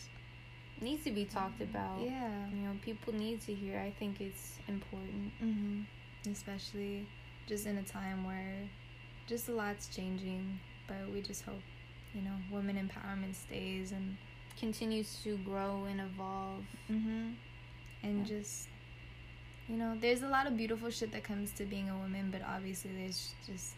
[0.81, 2.47] needs to be talked about Yeah.
[2.53, 5.81] you know people need to hear i think it's important hmm
[6.29, 7.07] Especially
[7.47, 8.55] just in a time where
[9.25, 11.61] just a lot's changing, but we just hope,
[12.13, 14.17] you know, women empowerment stays and
[14.59, 17.29] continues to grow and evolve mm-hmm.
[18.03, 18.23] and Yeah.
[18.35, 18.67] just,
[19.69, 22.41] you know, there's a lot of beautiful shit that comes to being a woman, but
[22.55, 23.75] obviously there's just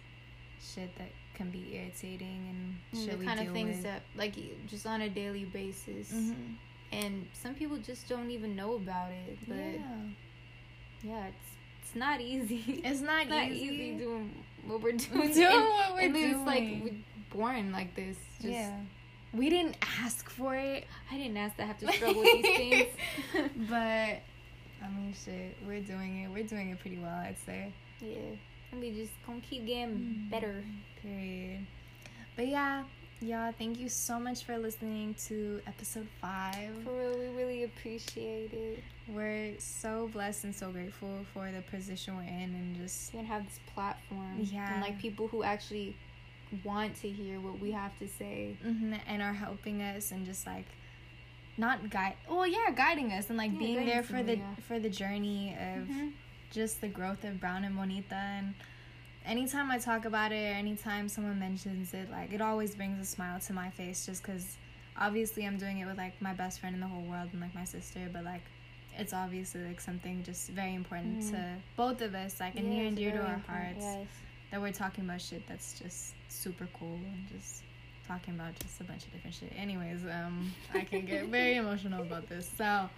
[0.62, 3.84] shit that can be irritating and shit the kind of things with.
[3.84, 4.36] that like
[4.68, 6.56] just on a daily basis Mhm.
[6.92, 9.80] and some people just don't even know about it but yeah,
[11.04, 11.48] yeah, it's
[11.84, 13.66] it's not easy it's not, It's not easy.
[13.66, 16.30] easy doing what we're doing doing and, what we're and doing.
[16.32, 18.78] it's like we're born like this just yeah,
[19.34, 20.86] we didn't ask for it.
[21.12, 22.88] i didn't ask to have to struggle with these things
[23.70, 24.22] but
[24.84, 26.32] I mean, shit, we're doing it.
[26.32, 27.72] We're doing it pretty well, I'd say.
[28.02, 28.18] yeah
[28.72, 30.64] and we just gonna keep getting better
[31.02, 31.66] Period.
[32.36, 32.84] But yeah,
[33.22, 36.70] y'all, thank you so much for listening to episode five.
[36.84, 42.16] for real we really appreciate it We're so blessed and so grateful for the position
[42.18, 44.72] we're in and just and have this platform Yeah.
[44.74, 45.96] and like people who actually
[46.64, 50.46] want to hear what we have to say mhm, and are helping us and just
[50.46, 50.66] like
[51.58, 54.56] not guide well yeah guiding us and like Yeah, being there for the yeah.
[54.68, 56.12] for the journey of Mhm.
[56.52, 58.54] Just the growth of Brown and Bonita and
[59.26, 63.06] anytime I talk about it or anytime someone mentions it like it always brings a
[63.06, 64.58] smile to my face just because
[65.00, 67.56] obviously I'm doing it with like my best friend in the whole world and like
[67.56, 68.42] my sister but like
[68.98, 71.32] it's obviously like something just very important Mhm.
[71.32, 71.44] to
[71.78, 74.08] both of us like and near and dear to our hearts yes.
[74.52, 77.64] that we're talking about shit that's just super cool and just
[78.08, 79.54] talking about just a bunch of different shit.
[79.56, 82.50] Anyways, um, I can get very emotional about this.
[82.58, 82.90] So,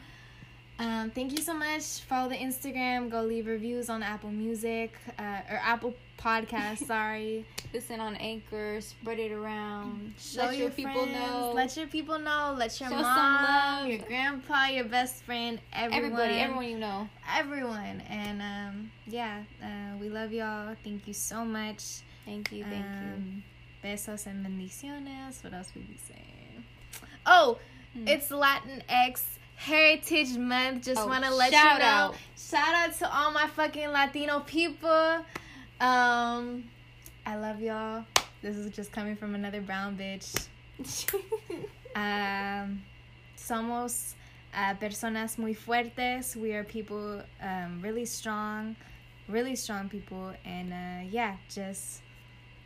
[0.83, 2.01] um, thank you so much.
[2.01, 3.09] Follow the Instagram.
[3.09, 6.77] Go leave reviews on Apple Music uh, or Apple Podcast.
[6.87, 7.45] Sorry.
[7.73, 10.13] Listen on Anchor, spread it around.
[10.19, 11.51] Show Let your, your people know.
[11.55, 12.55] Let your people know.
[12.57, 17.09] Let your Show mom, your grandpa, your best friend, everyone, Everybody, everyone you know.
[17.35, 18.01] everyone.
[18.09, 20.75] And um, yeah, uh, we love y'all.
[20.83, 22.01] Thank you so much.
[22.25, 23.13] Thank you, thank you.
[23.15, 23.43] Um,
[23.83, 25.43] Besos and bendiciones.
[25.43, 26.63] What else we be saying?
[27.25, 27.57] Oh,
[27.93, 28.07] Hmm.
[28.07, 29.21] it's Latinx
[29.63, 30.83] Heritage Month.
[30.83, 31.85] Just Oh, want to let you know.
[31.85, 32.15] out.
[32.37, 35.25] Shout out to all my fucking Latino people.
[35.79, 36.65] Um,
[37.25, 38.03] I love y'all.
[38.41, 40.47] This is just coming from another brown bitch.
[41.95, 42.81] Um,
[43.37, 44.15] somos
[44.51, 46.35] uh, personas muy fuertes.
[46.35, 48.75] We are people um, really strong,
[49.29, 50.33] really strong people.
[50.43, 52.01] And uh, yeah, just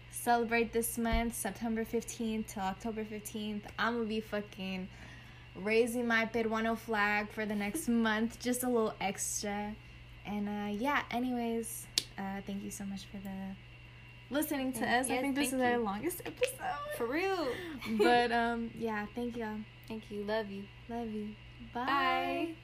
[0.10, 3.64] celebrate this month, September 15th till October 15th.
[3.78, 4.88] I'm gonna be fucking
[5.62, 9.76] raising my Peruano flag for the next month, just a little extra.
[10.26, 11.88] And uh, yeah, anyways,
[12.18, 13.56] uh, thank you so much for the
[14.30, 15.10] listening to us.
[15.10, 16.58] I think this is our longest episode.
[16.98, 17.48] For real.
[17.98, 19.58] but um, yeah, thank y'all.
[19.88, 20.24] Thank you.
[20.24, 20.64] Love you.
[20.90, 21.30] Love you.
[21.74, 21.86] Bye.
[21.86, 22.56] Bye.